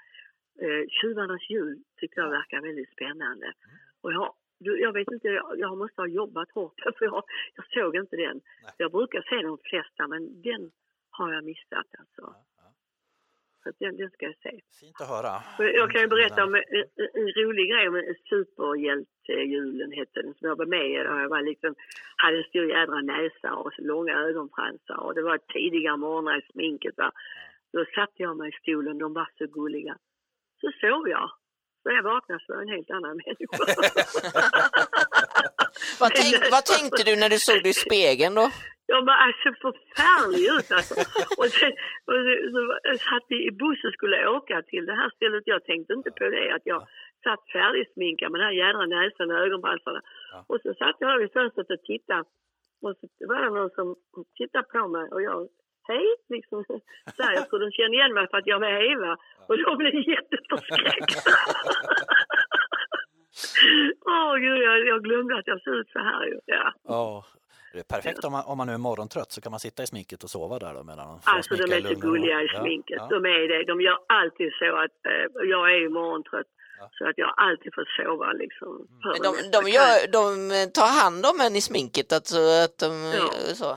[0.60, 3.52] Eh, Tjuvarnas jul tyckte jag verkar väldigt spännande.
[4.00, 7.24] Och jag, jag vet inte, jag, jag måste ha jobbat hårt för jag,
[7.54, 8.40] jag såg inte den.
[8.62, 8.72] Nej.
[8.76, 10.70] Jag brukar se de flesta, men den
[11.10, 12.22] har jag missat alltså.
[12.22, 12.44] Ja.
[13.62, 14.60] Så att den, den ska jag se.
[14.80, 15.34] Fint att höra.
[15.80, 20.34] Jag kan ju berätta om en, en, en rolig grej om en superhjältejulen hette den
[20.34, 20.92] som jag var med i.
[21.00, 21.74] Och jag var liksom,
[22.16, 26.94] hade en stor jädra näsa och långa ögonfransar och det var tidiga morgnar i sminket.
[26.96, 27.12] Va?
[27.72, 29.96] Då satte jag mig i stolen, de var så gulliga.
[30.60, 31.30] Så sov jag.
[31.82, 33.58] Så jag vaknade så var jag en helt annan människa.
[36.00, 38.50] Vad, tänk, vad tänkte du när du såg dig i spegeln då?
[38.86, 40.94] Jag bara, alltså förfärlig ut alltså.
[41.40, 41.72] Och sen
[42.08, 42.60] och så, så
[43.08, 45.42] satt vi i bussen och skulle åka till det här stället.
[45.46, 46.80] Jag tänkte inte på det, att jag
[47.24, 50.00] satt färdigsminkad med den här jädra näsan och ögonbransarna.
[50.32, 50.44] Ja.
[50.50, 52.24] Och så satt jag vid fönstret och tittade.
[52.82, 53.86] Och så var det någon som
[54.38, 55.48] tittade på mig och jag,
[55.88, 56.64] hej, liksom.
[57.16, 59.12] Så här, jag tror de kände igen mig för att jag var Eva.
[59.48, 61.30] Och de blev jätteförskräckta.
[64.06, 66.38] Åh gud, jag, jag glömde att jag såg ut så här ju.
[66.46, 66.72] Ja.
[66.84, 67.24] Ja.
[67.72, 69.86] Det är perfekt om man, om man nu är morgontrött så kan man sitta i
[69.86, 72.48] sminket och sova där då medan de får Alltså de är i så gulliga i
[72.48, 72.96] sminket.
[73.00, 73.06] ja.
[73.10, 73.64] De är det.
[73.72, 76.46] De gör alltid så att, eh, jag är ju morgontrött.
[76.78, 76.88] Ja.
[76.92, 78.70] Så att jag alltid får sova liksom.
[79.02, 80.26] för Men de, de, gör, de
[80.78, 83.28] tar hand om en i sminket, alltså att de Ja.
[83.62, 83.70] så.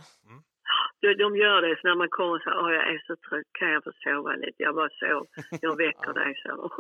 [1.02, 3.70] de, de gör det, så när man kommer så åh jag är så trött, kan
[3.76, 4.60] jag få sova lite?
[4.68, 5.24] Jag bara sov,
[5.62, 6.52] jag väcker dig så.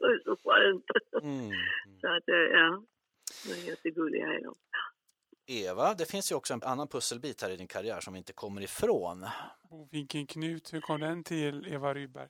[0.00, 0.86] det är så skönt.
[1.22, 1.50] Mm.
[2.00, 2.68] Så att, eh, ja,
[3.44, 4.54] de är jättegulliga är de.
[5.50, 8.32] Eva, det finns ju också en annan pusselbit här i din karriär som vi inte
[8.32, 9.26] kommer ifrån.
[9.70, 12.28] Bofinken Knut, hur kom den till Eva Rydberg?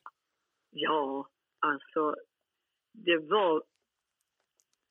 [0.70, 1.28] Ja,
[1.60, 2.14] alltså
[2.92, 3.62] det var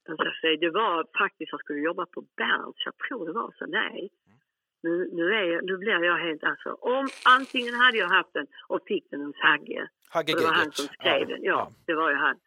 [0.03, 3.55] jag ska säga, det var faktiskt jag skulle jobba på Berns, jag tror det var
[3.57, 4.09] så, nej.
[4.84, 8.47] Nu, nu, är jag, nu blir jag helt alltså, om antingen hade jag haft den
[8.67, 11.93] och fick den hos Hagge, Hagge och det var han som skrev den, ja, det
[11.93, 12.39] var ju han.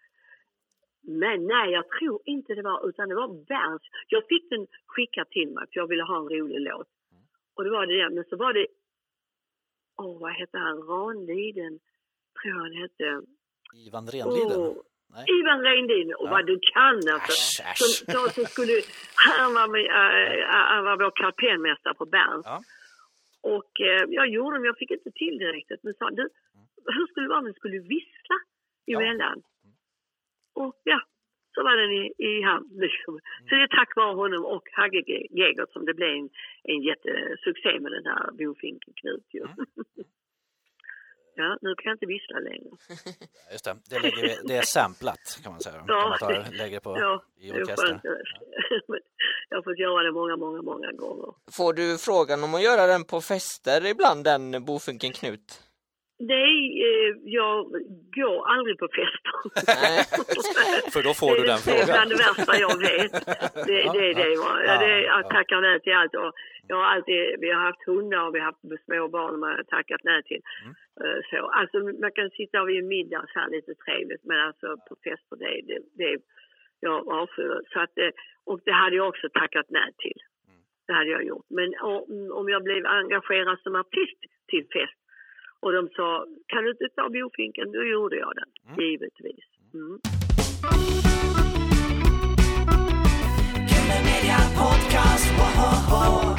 [1.03, 3.83] Men nej, jag tror inte det var, utan det var Berns.
[4.09, 6.89] Jag fick den skickad till mig för jag ville ha en rolig låt.
[7.55, 8.67] Och det var det, men så var det,
[10.03, 11.79] åh vad hette han, Ranliden,
[12.43, 13.23] tror jag han hette.
[13.87, 14.59] Ivan Renliden.
[14.61, 14.77] Åh,
[15.15, 15.25] Nej.
[15.41, 16.31] Ivan Rendin, och Ja.
[16.31, 17.33] vad du kan alltså.
[17.33, 17.79] Äsch, äsch.
[17.81, 18.73] Som, som, som skulle,
[19.39, 22.47] han, var med, äh, han var vår kapellmästare på Berns.
[22.47, 22.59] Ja.
[23.57, 25.83] Och eh, jag gjorde dem, jag fick inte till det riktigt.
[25.83, 26.29] Men sa du,
[26.95, 28.37] hur skulle det vara om vi skulle vissla
[28.87, 29.43] emellan?
[30.55, 31.01] Och ja,
[31.55, 32.69] så var den i, i hamn.
[32.85, 33.21] Liksom.
[33.49, 36.29] Så det är tack vare honom och Hagge Ge- Geigert som det blev en,
[36.63, 39.27] en jättesuccé med den här bofinken Knut.
[39.35, 39.41] Ju.
[41.35, 42.71] ja, nu kan jag inte vissla längre.
[43.53, 45.85] Just det, det, vi, det är samplat kan man säga.
[45.89, 48.01] Ja, kan man ta, lägger på Ja, i det är orkestern.
[48.01, 48.03] skönt.
[48.89, 49.01] Men
[49.49, 51.35] Jag har fått göra det många, många, många gånger.
[51.59, 55.63] Får du frågan om att göra den på fester ibland, den bofinken Knut?
[56.35, 56.55] Nej,
[56.87, 57.57] eh, jag
[58.17, 59.37] går aldrig på fester.
[60.95, 61.87] För då får du det, den Det är frågan.
[61.95, 63.13] bland det värsta jag vet.
[63.69, 64.37] Det, det är det.
[64.43, 64.51] va.
[64.67, 66.15] Ja, det jag tackar nej till allt.
[66.15, 66.33] Och
[66.71, 69.63] jag har alltid, vi har haft hundar och vi har haft små barn man har
[69.77, 70.43] tackat nej till.
[70.65, 70.75] Mm.
[71.03, 74.69] Eh, Så, alltså, man kan sitta vid en middag så här lite trevligt men alltså
[74.89, 76.17] på fester det, det, det
[76.81, 77.63] jag avskyr det.
[77.73, 78.13] så att, eh,
[78.45, 80.21] Och det hade jag också tackat nej till.
[80.49, 80.61] Mm.
[80.87, 81.47] Det hade jag gjort.
[81.59, 81.69] Men
[82.41, 84.21] om jag blev engagerad som artist
[84.51, 84.99] till fest
[85.63, 87.73] och de sa, kan du inte ta bofinken?
[87.73, 88.51] Då gjorde jag den,
[88.85, 89.45] givetvis.
[89.75, 89.99] Mm.
[94.57, 96.33] Podcast, woho!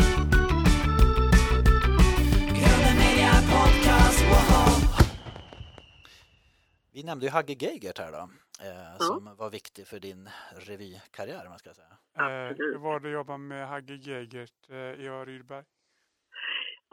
[6.94, 8.28] Vi nämnde ju Hagge Geigert här då, eh,
[8.68, 8.96] Ja.
[9.00, 10.30] som var viktig för din
[10.68, 11.88] revykarriär, man ska säga.
[12.18, 15.64] Eh, var det att jobba med Hagge Geigert, eh, Eva Rydberg?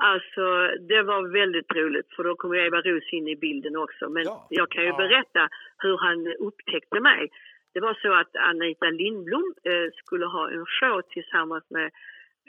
[0.03, 0.44] Alltså,
[0.88, 4.09] det var väldigt roligt för då kom Eva Ros in i bilden också.
[4.09, 4.46] Men Ja.
[4.51, 4.96] jag kan ju Ja.
[4.96, 5.48] berätta
[5.78, 7.28] hur han upptäckte mig.
[7.74, 11.84] Det var så att Anita Lindblom eh, skulle ha en show tillsammans med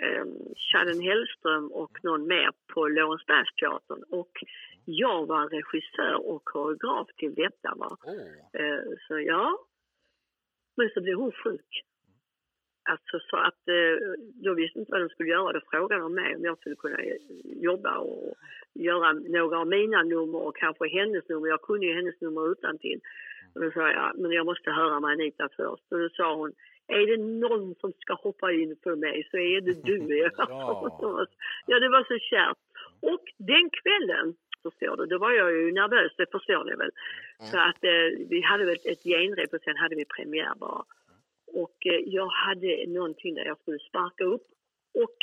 [0.03, 0.25] eh,
[0.71, 4.03] Chaden Hellström och någon mer på Lorensbergsteatern.
[4.09, 4.31] Och
[4.85, 7.73] jag var regissör och koreograf till detta.
[7.75, 7.97] Va?
[8.03, 8.61] Oh.
[8.61, 9.57] Eh, så ja.
[10.77, 11.81] Men så blev hon sjuk.
[12.91, 13.95] Alltså så att eh,
[14.41, 15.53] jag visste inte vad de skulle göra.
[15.53, 17.17] Då frågade de mig om jag skulle kunna eh,
[17.67, 18.33] jobba och
[18.73, 21.47] göra några av mina nummer och kanske hennes nummer.
[21.47, 22.99] Jag kunde ju hennes nummer utan till.
[23.53, 25.85] Och då sa jag, men jag måste höra med Anita först.
[25.91, 26.51] Och då sa hon,
[26.87, 29.97] är det någon som ska hoppa in för mig så är det du.
[30.37, 31.27] Ja.
[31.65, 32.57] ja, det var så kärt.
[33.11, 34.33] Och den kvällen,
[34.63, 36.91] förstår du, då var jag ju nervös, det förstår ni väl.
[37.51, 40.83] Så att eh, vi hade väl ett genrep och sen hade vi premiär bara.
[41.53, 44.47] Och eh, jag hade någonting där jag skulle sparka upp.
[44.93, 45.17] Och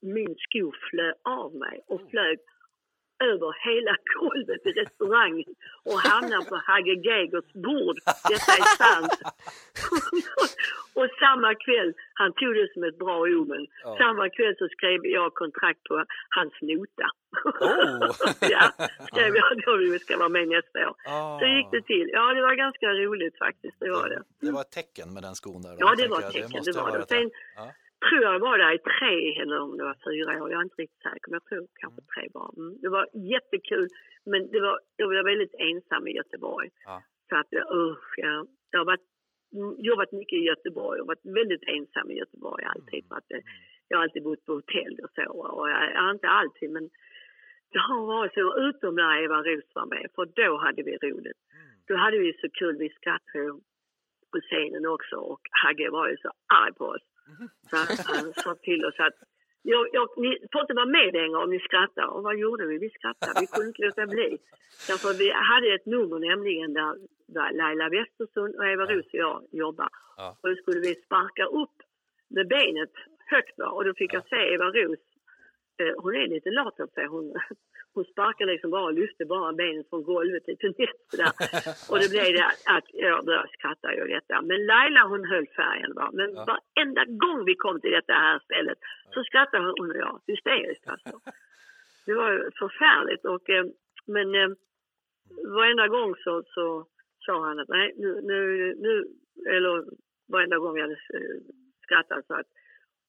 [0.00, 2.38] min sko flög av mig och flög
[3.24, 5.54] över hela golvet i restaurangen
[5.84, 7.96] och hamnade på Hagge Geigerts bord.
[8.32, 9.14] Detta är sant.
[10.98, 11.90] och samma kväll,
[12.20, 13.96] han tog det som ett bra omen, Ja.
[13.98, 16.04] samma kväll så skrev jag kontrakt på
[16.36, 17.06] hans nota.
[17.60, 18.10] Oh.
[18.54, 18.64] ja,
[19.10, 20.94] skrev jag då vi ska vara med nästa år.
[21.06, 21.38] Ah.
[21.38, 22.10] Så gick det till.
[22.12, 23.76] Ja, det var ganska roligt faktiskt.
[23.80, 24.22] Det var det.
[24.40, 25.76] Det var ett tecken med den skon där.
[25.78, 26.62] Ja, det var ett tecken.
[26.64, 27.06] Det var det.
[27.08, 27.72] Sen Ja.
[28.06, 30.50] Tror jag var där i tre eller om det var fyra år.
[30.50, 32.50] Jag är inte riktigt säker, men jag tror kanske tre bara.
[32.56, 32.72] Mm.
[32.82, 33.88] Det var jättekul,
[34.30, 36.68] men det var, jag var väldigt ensam i Göteborg.
[36.84, 37.02] Ja.
[37.28, 38.46] Så att, usch, ja.
[38.70, 39.06] Jag har varit,
[39.54, 43.08] mm, jobbat mycket i Göteborg och varit väldigt ensam i Göteborg alltid.
[43.08, 43.42] För att det,
[43.88, 45.26] jag har alltid bott på hotell och så.
[45.56, 46.84] Och jag, jag, inte alltid, men
[47.72, 48.58] det har varit så.
[48.68, 51.40] Utom när Eva Roos var med, för då hade vi roligt.
[51.88, 53.50] Då hade vi så kul, vi skrattade
[54.32, 57.02] på scenen också och Hagge var ju så arg på oss.
[57.70, 59.14] Så han, han sa till oss att
[59.62, 62.06] jag, jag, ni får inte vara med längre om ni skrattar.
[62.06, 62.78] Och vad gjorde vi?
[62.78, 63.40] Vi skrattade.
[63.40, 64.38] Vi kunde inte låta bli.
[64.88, 66.94] Därför vi hade ett nummer nämligen där,
[67.26, 69.90] där Laila Westersund och Eva Roos och jag jobbade.
[70.16, 70.36] Ja.
[70.40, 71.76] Och då skulle vi sparka upp
[72.28, 72.94] med benet
[73.26, 73.66] högt va?
[73.66, 74.98] och då fick jag se Eva Roos
[75.96, 77.06] hon är lite lat av sig.
[77.06, 77.34] Hon,
[77.94, 81.32] hon sparkar liksom bara och lyfter bara benet från golvet lite nätt sådär.
[81.90, 82.44] Och det blev det
[82.76, 84.42] att jag började skratta ju detta.
[84.42, 86.10] Men Laila hon höll färgen va.
[86.12, 86.44] Men Ja.
[86.50, 88.78] varenda gång vi kom till detta här stället
[89.14, 91.20] så skrattade hon och jag hysteriskt alltså.
[92.06, 93.64] Det var ju förfärligt och eh,
[94.06, 94.48] men eh,
[95.58, 96.86] varenda gång så, så
[97.26, 99.04] sa han att nej nu, nu, nu
[99.54, 99.84] eller
[100.32, 101.38] varenda gång vi hade eh,
[101.82, 102.46] skrattat så att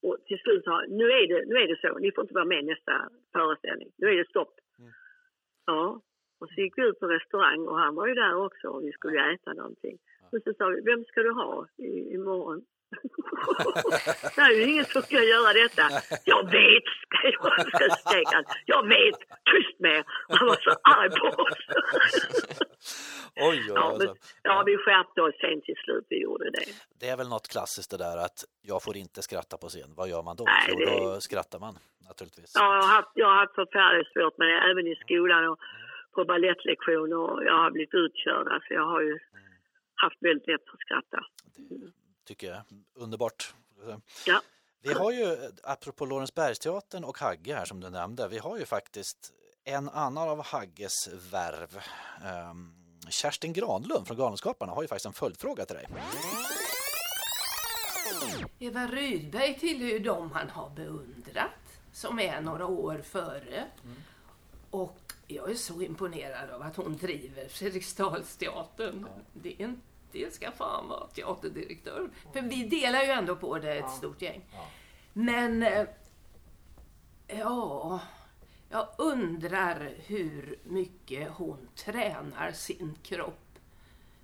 [0.02, 2.46] och till slut sa nu är, det, nu är det så, ni får inte vara
[2.46, 3.92] med nästa föreställning.
[3.98, 4.54] Nu är det stopp.
[4.80, 4.92] Mm.
[5.66, 6.02] Ja,
[6.40, 8.92] och så gick vi ut på restaurang och han var ju där också och vi
[8.92, 9.98] skulle äta någonting.
[10.32, 12.66] Och så sa vi, vem ska du ha i, imorgon?
[14.36, 15.84] Det är ju ingen som ska göra detta.
[16.26, 16.84] Jag vet,
[18.06, 18.44] skrek han.
[18.66, 20.04] Jag vet, tyst med er.
[20.30, 21.58] Han var så arg på oss.
[23.36, 24.16] Oj, oj, ja, men, alltså.
[24.44, 26.64] ja, vi skärpte oss sen till slut, vi gjorde det.
[27.00, 29.94] Det är väl något klassiskt det där att jag får inte skratta på scen.
[29.98, 30.44] Vad gör man då?
[30.44, 31.74] Nej, Jo, det- då skrattar man
[32.08, 32.52] naturligtvis.
[32.56, 35.60] Ja, jag har haft, jag har haft förfärligt svårt med det, även i skolan och
[36.16, 37.18] på balettlektioner.
[37.18, 38.48] Och jag har blivit utkörd.
[38.48, 39.20] Alltså jag har ju
[39.96, 41.20] haft väldigt lätt att skratta.
[42.30, 42.62] Tycker jag.
[42.96, 43.54] Underbart.
[44.26, 44.42] Ja.
[44.82, 49.34] Vi har ju, apropå Lorensbergsteatern och Hagge här som du nämnde, vi har ju faktiskt
[49.64, 51.80] en annan av Hagges värv.
[52.26, 52.74] Ehm,
[53.10, 55.88] Kerstin Granlund från Galenskaparna har ju faktiskt en följdfråga till dig.
[58.60, 63.66] Eva Rydberg tillhör ju de han har beundrat, som är några år före.
[64.70, 69.08] Och jag är så imponerad av att hon driver Fredriksdalsteatern.
[69.34, 69.82] Det, är en,
[70.12, 72.10] det ska fan vara teaterdirektör.
[72.34, 74.46] För vi delar ju ändå på det, ett stort gäng.
[75.14, 75.86] Men, eh,
[77.28, 78.00] ja,
[78.70, 83.60] jag undrar hur mycket hon tränar sin kropp.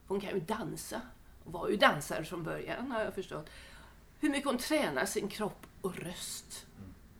[0.07, 1.01] Hon kan ju dansa.
[1.43, 3.49] Hon var ju dansare från början har jag förstått.
[4.19, 6.65] Hur mycket hon tränar sin kropp och röst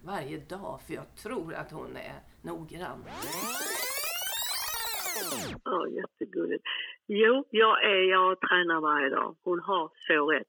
[0.04, 0.80] varje dag.
[0.86, 3.04] För jag tror att hon är noggrann.
[5.64, 6.64] Ja, jättegulligt.
[7.08, 9.36] Jo, jag, är, jag tränar varje dag.
[9.44, 10.48] Hon har så rätt.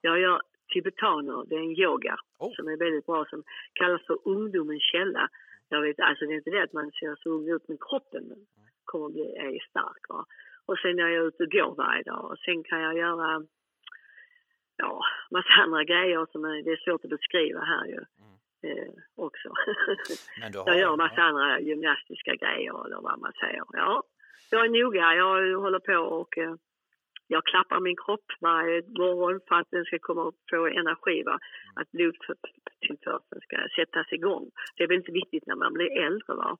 [0.00, 0.42] Jag gör
[0.72, 2.54] tibetaner, det är en yoga Oh.
[2.54, 3.42] som är väldigt bra som
[3.72, 5.28] kallas för ungdomens källa.
[5.68, 8.24] Jag vet, alltså det är inte det att man ser så ung ut men kroppen
[8.84, 10.08] kommer bli, är stark.
[10.08, 10.24] Va?
[10.66, 13.46] Och sen är jag ute och går varje dag och sen kan jag göra
[14.76, 15.00] ja,
[15.30, 18.00] massa andra grejer som är, det är svårt att beskriva här ju.
[18.64, 18.92] Eh,
[19.26, 19.48] också.
[20.40, 23.62] Men du har, Jag gör massa andra gymnastiska grejer eller vad man säger.
[23.72, 24.02] Ja,
[24.50, 25.14] jag är noga.
[25.14, 26.54] Jag håller på och eh,
[27.26, 31.22] jag klappar min kropp varje morgon för att den ska komma upp få energi.
[31.22, 31.38] Va?
[31.74, 34.50] Att blodtillförseln ska sättas igång.
[34.76, 36.34] Det är väl inte viktigt när man blir äldre.
[36.34, 36.56] Va?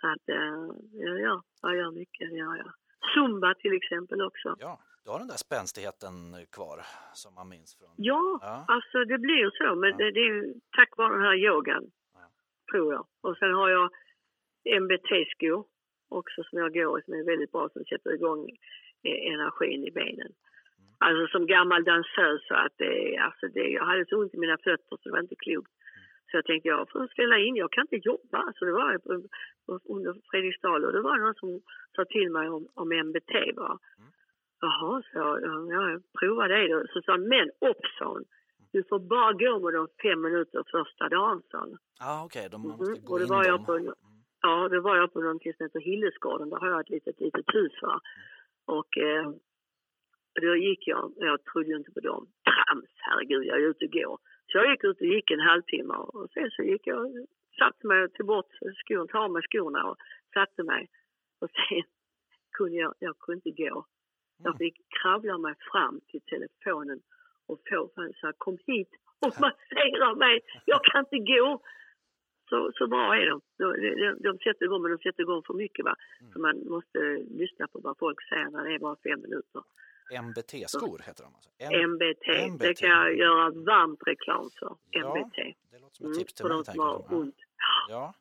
[0.00, 2.32] Så att, eh, ja, ja, jag gör mycket.
[2.32, 2.72] Gör jag.
[3.14, 4.56] Zumba till exempel också.
[4.60, 6.14] ja, du har den där spänstigheten
[6.56, 6.78] kvar
[7.14, 7.88] som man minns från...
[7.96, 8.64] Ja, Ja.
[8.68, 9.74] alltså det blir så.
[9.74, 9.96] Men Ja.
[9.96, 11.84] det, det är tack vare den här yogan,
[12.14, 12.20] Ja.
[12.72, 13.06] tror jag.
[13.20, 13.90] Och sen har jag
[14.82, 15.64] MBT-skor
[16.08, 18.48] också som jag går i som är väldigt bra som sätter igång
[19.02, 20.32] eh, energin i benen.
[20.78, 20.92] Mm.
[20.98, 24.58] Alltså som gammal dansös så att det, alltså det, jag hade så ont i mina
[24.58, 25.70] fötter så det var inte klokt.
[25.70, 26.06] Mm.
[26.30, 28.52] Så jag tänkte jag får ställa in, jag kan inte jobba.
[28.56, 29.00] Så det var
[29.94, 31.60] under Fredriksdal och det var någon som
[31.96, 33.32] sa till mig om, om MBT.
[33.56, 33.78] Va?
[33.98, 34.11] Mm.
[34.64, 36.00] Jaha, så jag, ja,
[36.48, 36.78] det då.
[36.92, 38.24] Så sa men upp sa hon.
[38.72, 41.78] Du får bara gå med dem fem minuter första dagen, sa hon.
[42.00, 43.94] Ah, okej, de Mhm, måste gå och det in var jag på- Mm.
[44.44, 46.50] Ja, det var jag på någonting som heter Hillesgården.
[46.50, 47.72] Där har jag ett litet, litet hus.
[47.82, 48.00] Va?
[48.76, 49.30] Och eh,
[50.42, 52.26] då gick jag, jag trodde ju inte på dem.
[52.50, 54.18] Trams, herregud, jag är ute och går.
[54.46, 57.26] Så jag gick ut och gick en halvtimme och sen så gick jag,
[57.58, 58.50] satte mig till bort
[58.84, 59.96] skon, tog av mig skorna och
[60.34, 60.88] satte mig.
[61.40, 61.82] Och sen
[62.56, 63.86] kunde jag, jag kunde inte gå.
[64.44, 67.00] Jag fick kravla mig fram till telefonen
[67.46, 67.90] och få
[68.20, 68.90] sa kom hit
[69.26, 70.40] och massera mig.
[70.64, 71.62] Jag kan inte gå.
[72.48, 73.40] Så, så bra är de.
[73.58, 75.84] De, de, de sätter igång, men de sätter igång för mycket.
[75.84, 75.94] Va?
[76.32, 76.98] Så man måste
[77.30, 79.62] lyssna på vad folk säger när det är bara fem minuter.
[80.22, 81.50] MBT-skor heter de alltså.
[81.58, 82.80] M- MBT, det MBT.
[82.80, 84.76] kan jag göra varmt reklam för.
[84.90, 85.36] Ja, MBT.
[85.70, 86.58] det låter som ett Mm, tips till för mig.
[86.58, 87.36] de som har ont.
[87.88, 88.14] Ja.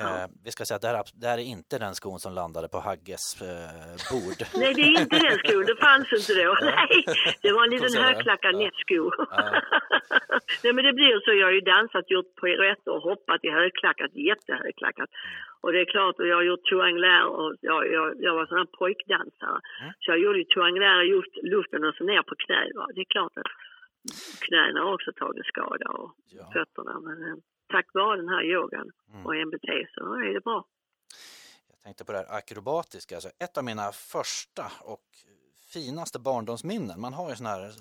[0.00, 2.68] Eh, vi ska säga att det här, det här är inte den skon som landade
[2.74, 4.40] på Hagges eh, bord.
[4.60, 5.64] Nej, det är inte den skon.
[5.70, 6.50] Det fanns inte då.
[6.74, 6.94] Nej,
[7.42, 8.58] det var en liten högklackad Ja.
[8.62, 9.00] nätsko.
[9.30, 9.62] Ja.
[10.64, 11.30] Nej men det blir så.
[11.40, 15.10] Jag har ju dansat, gjort piruetter och hoppat i högklackat, jättehögklackat.
[15.62, 18.58] Och det är klart, och jag har gjort triangulär och jag, jag, jag var sån
[18.58, 19.58] här pojkdansare.
[19.80, 19.92] Mm.
[20.00, 22.60] Så jag gjorde ju triangulär i luft, luften och så ner på knä.
[22.78, 22.86] Va?
[22.94, 23.50] Det är klart att
[24.46, 26.44] knäna har också tagit skada och Ja.
[26.56, 26.94] fötterna.
[27.06, 27.36] Men eh,
[27.68, 29.26] tack vare den här yogan Mm.
[29.26, 30.64] och MBT så är det bra.
[31.70, 35.00] Jag tänkte på det här akrobatiska, alltså ett av mina första och
[35.72, 37.00] finaste barndomsminnen.
[37.00, 37.74] Man har ju såna här eh,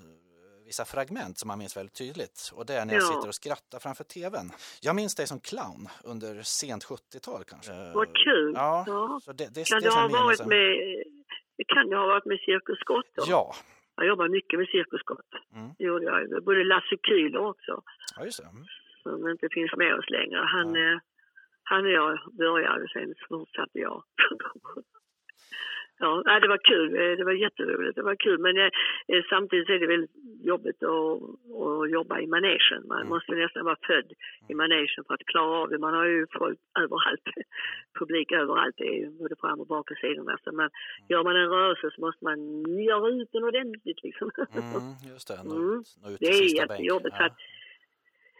[0.65, 3.07] vissa fragment som man minns väldigt tydligt och det är när jag Ja.
[3.07, 4.51] sitter och skrattar framför tvn.
[4.81, 7.71] Jag minns dig som clown under sent 70-tal kanske.
[7.93, 8.53] Vad kul!
[8.55, 9.19] Ja, Ja.
[9.23, 10.69] så det, det, Kan det som ha varit som- med,
[11.57, 13.23] det kan ju ha varit med Cirkus Scott då?
[13.27, 13.55] Ja,
[13.97, 15.29] Jag jobbar mycket med Cirkus Scott.
[15.55, 15.69] Mm.
[15.77, 16.43] Det gjorde jag.
[16.43, 17.81] Både Lasse Kühler också,
[18.17, 18.47] ja just det.
[18.49, 18.65] Mm.
[19.05, 20.39] Som inte finns med oss längre.
[20.55, 20.97] Han, eh,
[21.63, 24.03] han och jag började, sen fortsatte jag.
[25.99, 26.89] ja, det var kul.
[26.95, 27.95] Eh, Det var jätteroligt.
[27.95, 28.39] Det var kul.
[28.39, 28.69] Men eh,
[29.07, 30.11] eh, samtidigt är det väldigt
[30.43, 31.21] jobbigt att,
[31.61, 32.81] att jobba i manegen.
[32.87, 33.09] Man Mm.
[33.09, 34.09] måste nästan vara född
[34.49, 35.77] i manegen för att klara av det.
[35.77, 37.25] Man har ju folk överallt.
[37.99, 38.75] Publik överallt.
[38.77, 40.37] Det är ju både fram och bak och sidorna.
[40.43, 40.69] Så man,
[41.09, 42.37] gör man en rörelse så måste man
[42.89, 44.03] göra ut den ordentligt.
[44.03, 44.31] Liksom.
[44.37, 45.83] Mm, just det, nå, Mm.
[46.03, 47.29] nå ut Det är sista jättejobbigt, Ja.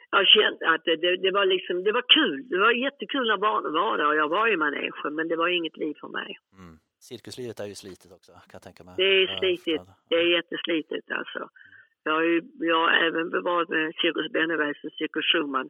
[0.09, 2.49] Jag kände att det, det, det var liksom, det var kul.
[2.49, 5.47] Det var jättekul när barnen var där och jag var i manegen men det var
[5.47, 6.39] inget liv för mig.
[6.53, 6.79] Mm.
[6.99, 8.93] Cirkuslivet är ju slitet också kan jag tänka mig.
[8.97, 9.83] Det är slitigt.
[9.87, 9.95] ja.
[10.09, 11.49] Det är jätteslitigt alltså.
[12.03, 15.69] Jag har, ju, jag har även varit med Cirkus Benneweis och Cirkus Schumann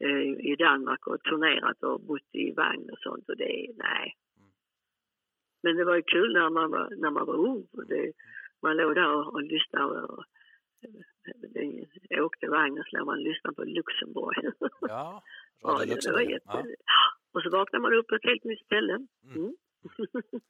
[0.00, 4.16] eh, i Danmark och turnerat och bott i vagn och sånt och det är, nej.
[5.62, 7.66] Men det var ju kul när man var, när man var ung.
[7.72, 8.12] Och det,
[8.62, 10.24] man låg där och, och lyssnade och,
[12.08, 14.36] jag åkte vagn och så man och lyssnade på Luxemburg.
[14.80, 15.22] Ja,
[15.62, 16.30] Ja, Radio det var Luxemburg.
[16.30, 16.44] jätte...
[16.46, 16.64] Ja.
[17.32, 19.06] Och så vaknar man upp på ett helt nytt ställe.
[19.34, 19.56] Mm.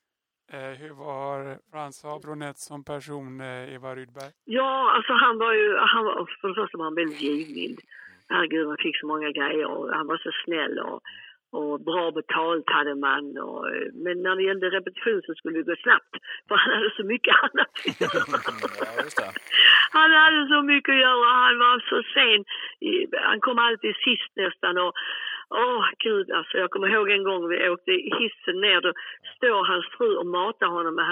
[0.52, 4.32] Eh, hur var François Bronett som person, eh, Eva Rydberg?
[4.44, 7.80] Ja, alltså han var ju, han var, för det första var han väldigt givmild.
[8.28, 11.00] Herregud, man fick så många grejer och han var så snäll och,
[11.52, 13.38] och bra betalt hade man.
[13.38, 13.64] Och,
[14.04, 16.12] men när det gällde repetition så skulle det gå snabbt,
[16.48, 19.04] för han hade så mycket annat att göra.
[19.16, 19.32] ja.
[19.90, 22.40] Han hade så mycket att göra, han var så sen.
[23.28, 24.92] Han kom alltid sist nästan och
[25.50, 26.58] åh gud alltså.
[26.58, 28.92] Jag kommer ihåg en gång vi åkte hissen ner, då
[29.36, 31.06] står hans fru och matar honom med,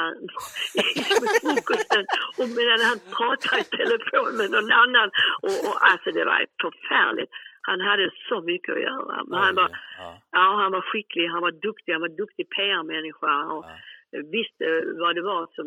[0.74, 0.84] med
[1.42, 2.04] frukosten
[2.38, 5.08] och medan han pratar i telefon med någon annan.
[5.46, 7.32] Och, och alltså det var förfärligt.
[7.66, 9.24] Han hade så mycket att göra.
[9.26, 10.18] Men han var, ja.
[10.30, 13.64] Ja, han var skicklig, han var duktig, han var duktig PR-människa och
[14.32, 14.66] visste
[15.02, 15.66] vad det var som,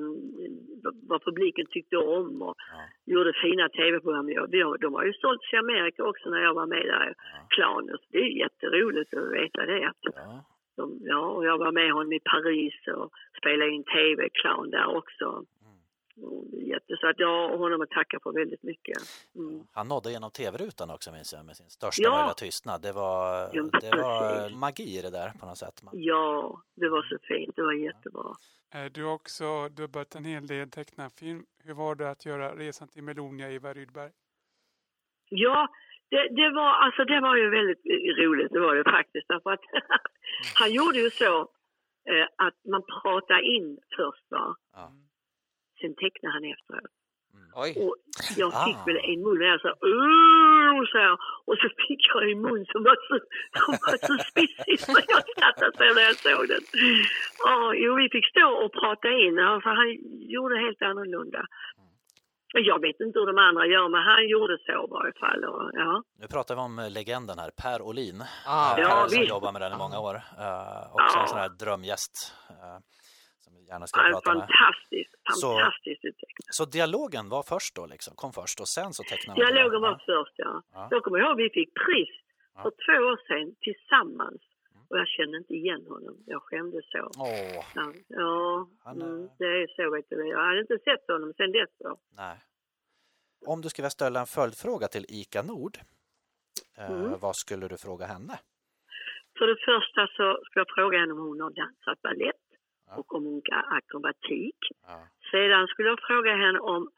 [1.10, 3.14] vad publiken tyckte om och Ja.
[3.14, 4.30] gjorde fina tv-program.
[4.30, 7.14] Ja, De har ju sålts i Amerika också när jag var med där,
[7.50, 7.88] Clown.
[7.88, 9.92] Så Det är jätteroligt att veta det.
[10.16, 10.44] Ja.
[10.78, 15.44] de, ja, och jag var med honom i Paris och spelade in tv-clown där också.
[16.22, 18.98] Och det är Jätte, så att jag har honom att tacka för väldigt mycket.
[19.36, 19.64] Mm.
[19.72, 22.12] Han nådde genom tv-rutan också minns jag med sin största Ja.
[22.12, 22.82] möjliga tystnad.
[22.82, 25.84] Det var, Ja, det var magi det där på något sätt.
[25.84, 27.56] Man, Ja, det var så fint.
[27.56, 28.36] Det var jättebra.
[28.74, 31.46] Eh, du har också dubbat en hel del tecknad film.
[31.64, 34.12] Hur var det att göra Resan till Melonia, Eva Rydberg?
[35.30, 35.68] Ja,
[36.10, 37.82] det, det, var, alltså, det var ju väldigt
[38.18, 39.28] roligt, det var det faktiskt.
[39.28, 39.60] Därför att
[40.60, 41.40] han gjorde ju så
[42.12, 44.56] eh, att man pratade in först, va?
[44.74, 44.92] Ja.
[45.82, 46.92] Sen tecknade han efteråt.
[47.64, 47.72] Oj.
[47.86, 47.96] Och
[48.42, 48.86] jag fick Ah.
[48.88, 51.14] väl en mun och jag sa "Åh", så här,
[51.50, 53.16] och så fick jag en mun som var så,
[53.60, 56.64] som var så spissig så jag skrattade så när jag såg den.
[57.46, 59.88] Ja, jo, vi fick stå och prata in, alltså, han
[60.36, 61.42] gjorde helt annorlunda.
[62.54, 65.44] Jag vet inte hur de andra gör, men han gjorde så i varje fall.
[65.52, 66.04] Och, ja.
[66.22, 68.24] Nu pratar vi om eh, legenden här, Per Olin.
[68.48, 69.30] Ah, Eh, Ja, Per som visst.
[69.36, 70.16] jobbar med den i många år.
[70.16, 71.22] Uh, också Ja.
[71.22, 72.16] en sån här drömgäst
[72.50, 72.97] vi
[73.68, 74.40] gärna ska är prata med.
[74.48, 76.48] fantastiskt, Så- fantastiskt uttecknad.
[76.58, 80.34] Så dialogen var först då, liksom, kom först och sen så tecknade Dialogen var först,
[80.36, 80.64] ja.
[80.74, 80.88] Ja.
[80.92, 82.14] Jag kommer ihåg vi fick pris
[82.56, 82.62] Ja.
[82.64, 84.42] för två år sedan tillsammans.
[84.90, 86.16] Och jag kände inte igen honom.
[86.26, 87.12] Jag skämdes så.
[87.18, 90.28] Åh, Ja, ja Han mm, det är så vet du.
[90.30, 91.98] Jag hade inte sett honom sen dess då.
[92.18, 92.38] nej.
[93.48, 95.78] Om du skulle ställa en följdfråga till Ika Nord,
[96.78, 97.20] eh, Mm.
[97.20, 98.40] vad skulle du fråga henne?
[99.38, 102.47] För det första så ska jag fråga henne om hon har dansat balett Ja.
[102.96, 104.58] Och om hon kan akrobatik.
[104.88, 105.08] Ja.
[105.32, 106.90] Sedan skulle jag fråga henne om,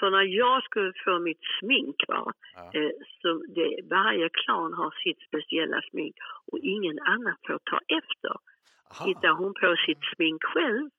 [0.00, 2.70] för när jag skulle få mitt smink, va, Ja.
[2.80, 2.90] eh,
[3.22, 6.16] så det, varje klan har sitt speciella smink
[6.52, 8.34] och ingen annan får ta efter.
[8.90, 9.06] Aha.
[9.06, 10.90] Hittar hon på sitt smink själv,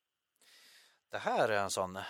[1.12, 2.04] Det här är en sån eh,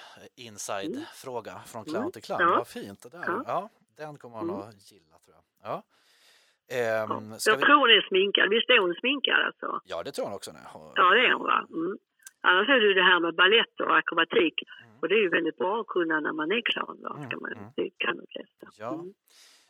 [0.48, 2.12] inside-fråga från clown Mm.
[2.12, 2.42] till clown.
[2.42, 2.56] Ja.
[2.58, 3.24] Vad fint det där.
[3.28, 3.44] Ja.
[3.48, 4.62] Ja, den kommer hon Mm.
[4.62, 5.44] att gilla tror jag.
[5.70, 5.84] Ja.
[6.78, 7.62] Ehm, jag vi...
[7.64, 8.50] tror hon är sminkad.
[8.50, 9.82] Visst är hon sminkad alltså?
[9.86, 10.52] ja, det tror hon också.
[10.74, 11.68] Hon- Ja, det är hon va?
[11.70, 11.98] Mm.
[12.50, 14.54] Annars är det ju det här med ballett och akrobatik.
[15.02, 16.98] Och det är ju väldigt bra att kunna när man är clown.
[17.02, 17.24] Va?
[17.28, 17.70] Ska man, Mm.
[17.76, 18.68] Det kan de flesta.
[18.80, 18.94] Ja.
[18.94, 19.14] Mm.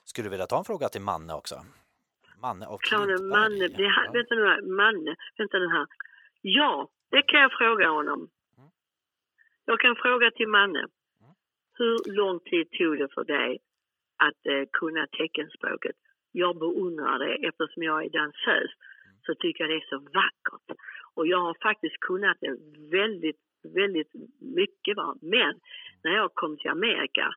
[0.04, 1.56] Skulle du vilja ta en fråga till Manne också?
[2.42, 3.30] Manne Kan Klintberg.
[3.30, 4.12] Manne, det här, Ja.
[4.12, 5.88] vänta nu här, Manne, vänta nu här.
[6.42, 8.30] Ja, det kan jag fråga honom.
[9.66, 10.88] Jag kan fråga till Manne.
[11.78, 13.60] Hur lång tid tog det för dig
[14.18, 15.96] att eh, kunna teckenspråket?
[16.32, 18.72] Jag beundrar det eftersom jag är dansös
[19.26, 20.78] så tycker jag det är så vackert.
[21.16, 22.58] Och jag har faktiskt kunnat det
[22.92, 24.98] väldigt, väldigt mycket.
[24.98, 25.18] Va?
[25.22, 25.60] Men
[26.04, 27.36] när jag kom till Amerika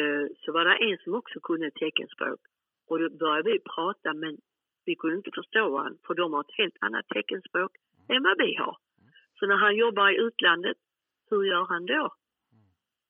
[0.00, 2.40] eh, så var det en som också kunde teckenspråk.
[2.88, 4.36] Och då började vi prata men
[4.84, 7.72] vi kunde inte förstå honom för de har ett helt annat teckenspråk
[8.08, 8.76] än vad vi har.
[9.38, 10.76] Så när han jobbar i utlandet,
[11.30, 12.14] hur gör han då?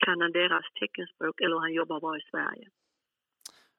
[0.04, 2.68] Kan han deras teckenspråk eller han jobbar bara i Sverige?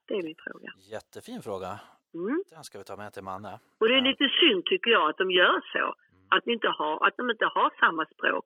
[0.05, 0.74] Det är min fråga.
[0.91, 1.80] Jättefin fråga.
[2.14, 2.43] Mm.
[2.49, 3.60] Den ska vi ta med till Manne.
[3.80, 5.95] Och det är lite synd tycker jag att de gör så.
[6.30, 8.45] Att, de inte har, att de inte har samma språk,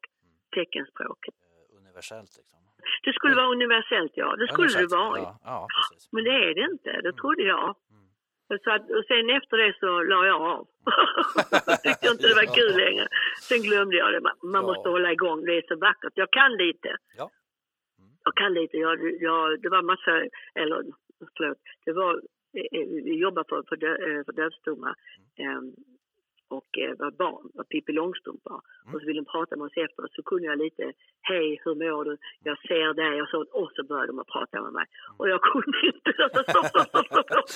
[0.55, 1.27] teckenspråk.
[1.27, 2.59] Eh, Universellt liksom.
[3.03, 5.19] Det skulle vara universellt ja, det skulle det vara.
[5.19, 5.67] Ja, ja.
[6.11, 7.75] Men det är det inte, det trodde jag.
[7.91, 8.59] Mm.
[8.63, 10.67] Så att, och sen efter det så la jag av.
[11.83, 13.07] Tyckte inte det var kul längre.
[13.49, 14.21] Sen glömde jag det.
[14.21, 14.67] Man, man Ja.
[14.67, 16.13] måste hålla igång, det är så vackert.
[16.15, 16.97] Jag kan lite.
[17.17, 17.29] Ja.
[18.23, 18.77] Jag kan lite.
[18.77, 20.11] Jag, jag, det var massa,
[20.61, 20.83] eller
[21.37, 22.21] förlåt, det var,
[23.05, 24.95] vi jobbade för, för, dö, eh, för dövstumma.
[25.35, 25.73] ehm,
[26.47, 28.61] och eh, var barn, var Pippi Långstrump var.
[28.93, 32.05] Och så ville de prata med oss efteråt så kunde jag lite, hej hur mår
[32.05, 32.17] du?
[32.43, 34.85] Jag ser dig och så, och så började de att prata med mig.
[35.17, 37.49] Och jag kunde inte, stopp, stopp, stopp, stopp,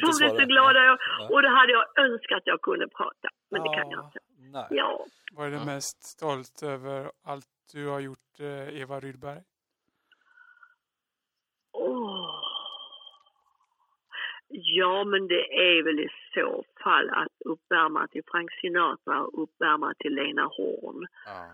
[0.00, 1.28] De blev så glada jag, Ja.
[1.32, 3.28] och det hade jag önskat att jag kunde prata.
[3.50, 4.18] Men det kan jag inte.
[4.38, 4.66] Nej.
[4.70, 9.40] Ja, Vad är du mest stolt över allt du har gjort, eh, Eva Rydberg?
[11.72, 12.36] Åh.
[14.52, 19.94] Ja, men det är väl i så fall att uppvärma till Frank Sinatra och uppvärma
[19.98, 21.06] till Lena Horn.
[21.26, 21.46] Ja.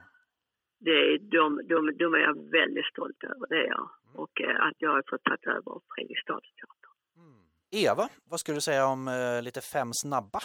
[0.78, 3.90] Det är, de, de, de är jag väldigt stolt över, det är jag.
[4.14, 6.76] Och eh, att jag har fått ta över Fredriksdalsteatern.
[7.70, 10.40] Eva, vad skulle du säga om eh, lite fem snabba?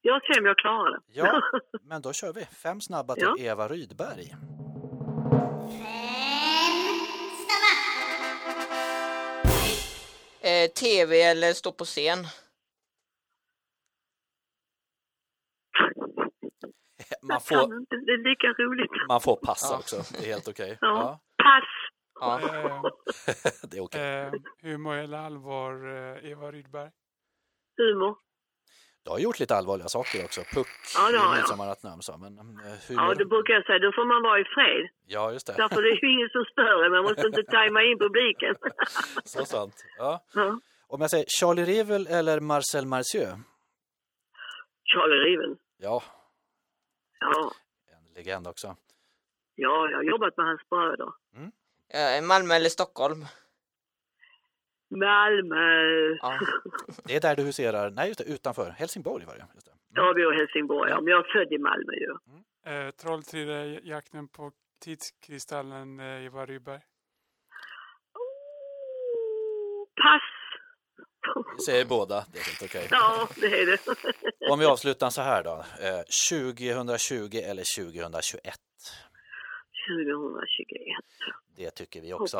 [0.00, 1.00] Jag ser om jag klarar det.
[1.12, 1.42] Ja,
[1.82, 2.44] men då kör vi.
[2.44, 3.36] Fem snabba till Ja.
[3.38, 4.24] Eva Rydberg.
[10.48, 12.18] Eh, TV eller stå på scen?
[17.22, 17.56] Man får,
[18.06, 18.90] det är lika roligt.
[19.08, 19.78] man får passa Ja.
[19.78, 20.78] också, det är helt okej.
[20.80, 21.20] Ja.
[21.40, 21.64] Ja, Pass!
[22.20, 22.90] Ja.
[23.70, 24.00] Det är okej.
[24.24, 24.32] eh,
[24.62, 26.90] humor eller allvar, eh, Eva Rydberg?
[27.76, 28.16] Humor.
[29.08, 30.40] Du har gjort lite allvarliga saker också.
[30.54, 31.36] Puck, Ja, det har jag.
[31.36, 32.16] Midsommarnattnamn så.
[32.18, 33.78] Men eh, hur Ja, det brukar jag säga.
[33.78, 34.88] Då får man vara i fred.
[35.06, 35.52] Ja, just det.
[35.56, 36.90] Därför det är ju ingen som stör.
[36.90, 38.54] Man måste inte tajma in publiken.
[39.24, 39.84] Så sant.
[39.98, 40.24] Ja.
[40.34, 40.60] Ja.
[40.86, 43.28] Om jag säger Charlie Rivel eller Marcel Marcieu?
[44.84, 45.56] Charlie Riven.
[45.76, 46.02] Ja,
[47.20, 47.52] Ja.
[47.96, 48.66] en legend också.
[49.54, 51.08] ja, jag har jobbat med hans bröder.
[51.94, 53.24] Eh, Malmö eller Stockholm?
[54.90, 56.16] Malmö.
[56.20, 56.38] Ja.
[57.04, 58.70] Det är där du huserar, nej just det, utanför.
[58.70, 59.46] Helsingborg var det.
[59.54, 59.72] Just det.
[59.94, 60.90] Ja, vi har Helsingborg.
[60.90, 61.00] Ja.
[61.00, 62.10] Men jag är född i Malmö ju.
[62.66, 64.52] Eh, Trolltider-jakten på
[64.84, 66.80] tidskristallen, eh, Eva Rydberg?
[70.02, 70.22] Pass.
[71.56, 72.88] Vi säger båda, det är helt okej.
[72.90, 74.50] Ja, det är det.
[74.50, 75.64] Om vi avslutar så här då.
[75.86, 78.54] Eh, 2020 eller 2021?
[79.88, 81.04] 2021.
[81.56, 82.36] Det tycker vi också.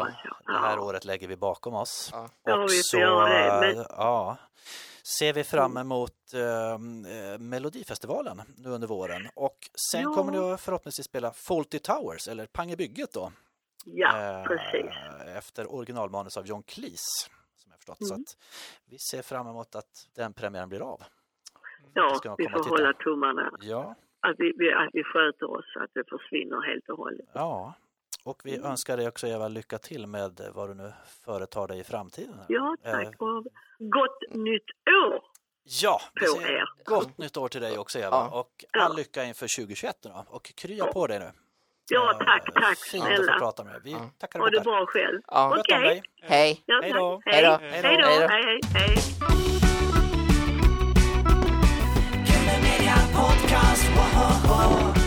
[0.47, 0.83] Det här Ja.
[0.83, 2.11] året lägger vi bakom oss.
[2.13, 2.29] Ja.
[2.45, 2.97] Ja, Och får så
[3.27, 4.37] det, men- ja,
[5.19, 9.29] ser vi fram emot eh, eh, Melodifestivalen nu under våren.
[9.35, 9.59] Och
[9.93, 10.15] sen Ja.
[10.15, 13.33] kommer du förhoppningsvis spela Fawlty Towers, eller Pangebygget då.
[13.85, 14.91] Ja, Eh, precis.
[15.37, 17.31] Efter originalmanus av John Cleese.
[17.57, 17.99] Som jag förstått.
[18.09, 18.23] Så Mm.
[18.23, 18.37] att
[18.91, 21.03] vi ser fram emot att den premiären blir av.
[21.95, 23.51] Ja, vi får hålla tummarna.
[23.61, 23.95] Ja,
[24.31, 27.27] Att vi, att vi sköter oss, så att det försvinner helt och hållet.
[27.33, 27.75] ja.
[28.25, 28.71] Och vi Mm.
[28.71, 30.93] önskar dig också Eva lycka till med vad du nu
[31.25, 32.35] företar dig i framtiden.
[32.49, 33.23] Ja, Eh, tack.
[33.23, 33.45] Och
[33.79, 34.71] gott nytt
[35.05, 35.23] år!
[35.83, 36.65] Ja, på er.
[36.85, 38.29] gott nytt år till dig också Eva Ja.
[38.41, 38.97] och all Ja.
[38.97, 40.25] lycka inför 2021 nu då.
[40.29, 40.93] Och krya Ja.
[40.93, 41.31] på dig nu.
[41.91, 43.39] Ja, Eh, tack, tack Fint att få snälla.
[43.39, 43.81] prata med dig.
[43.85, 44.11] Vi Ja.
[44.19, 45.21] tackar Ha och det bra själv.
[45.27, 45.57] Ja.
[45.59, 45.81] Okej.
[45.81, 46.03] dig.
[46.23, 46.63] Hej!
[46.67, 47.21] Ja, Hej då.
[47.25, 47.51] Hej Hej då.
[47.61, 47.89] Hej då.
[47.89, 48.27] Hej då.
[48.29, 49.68] Hej, hej,
[53.19, 53.83] Podcast.
[53.97, 54.98] Woho!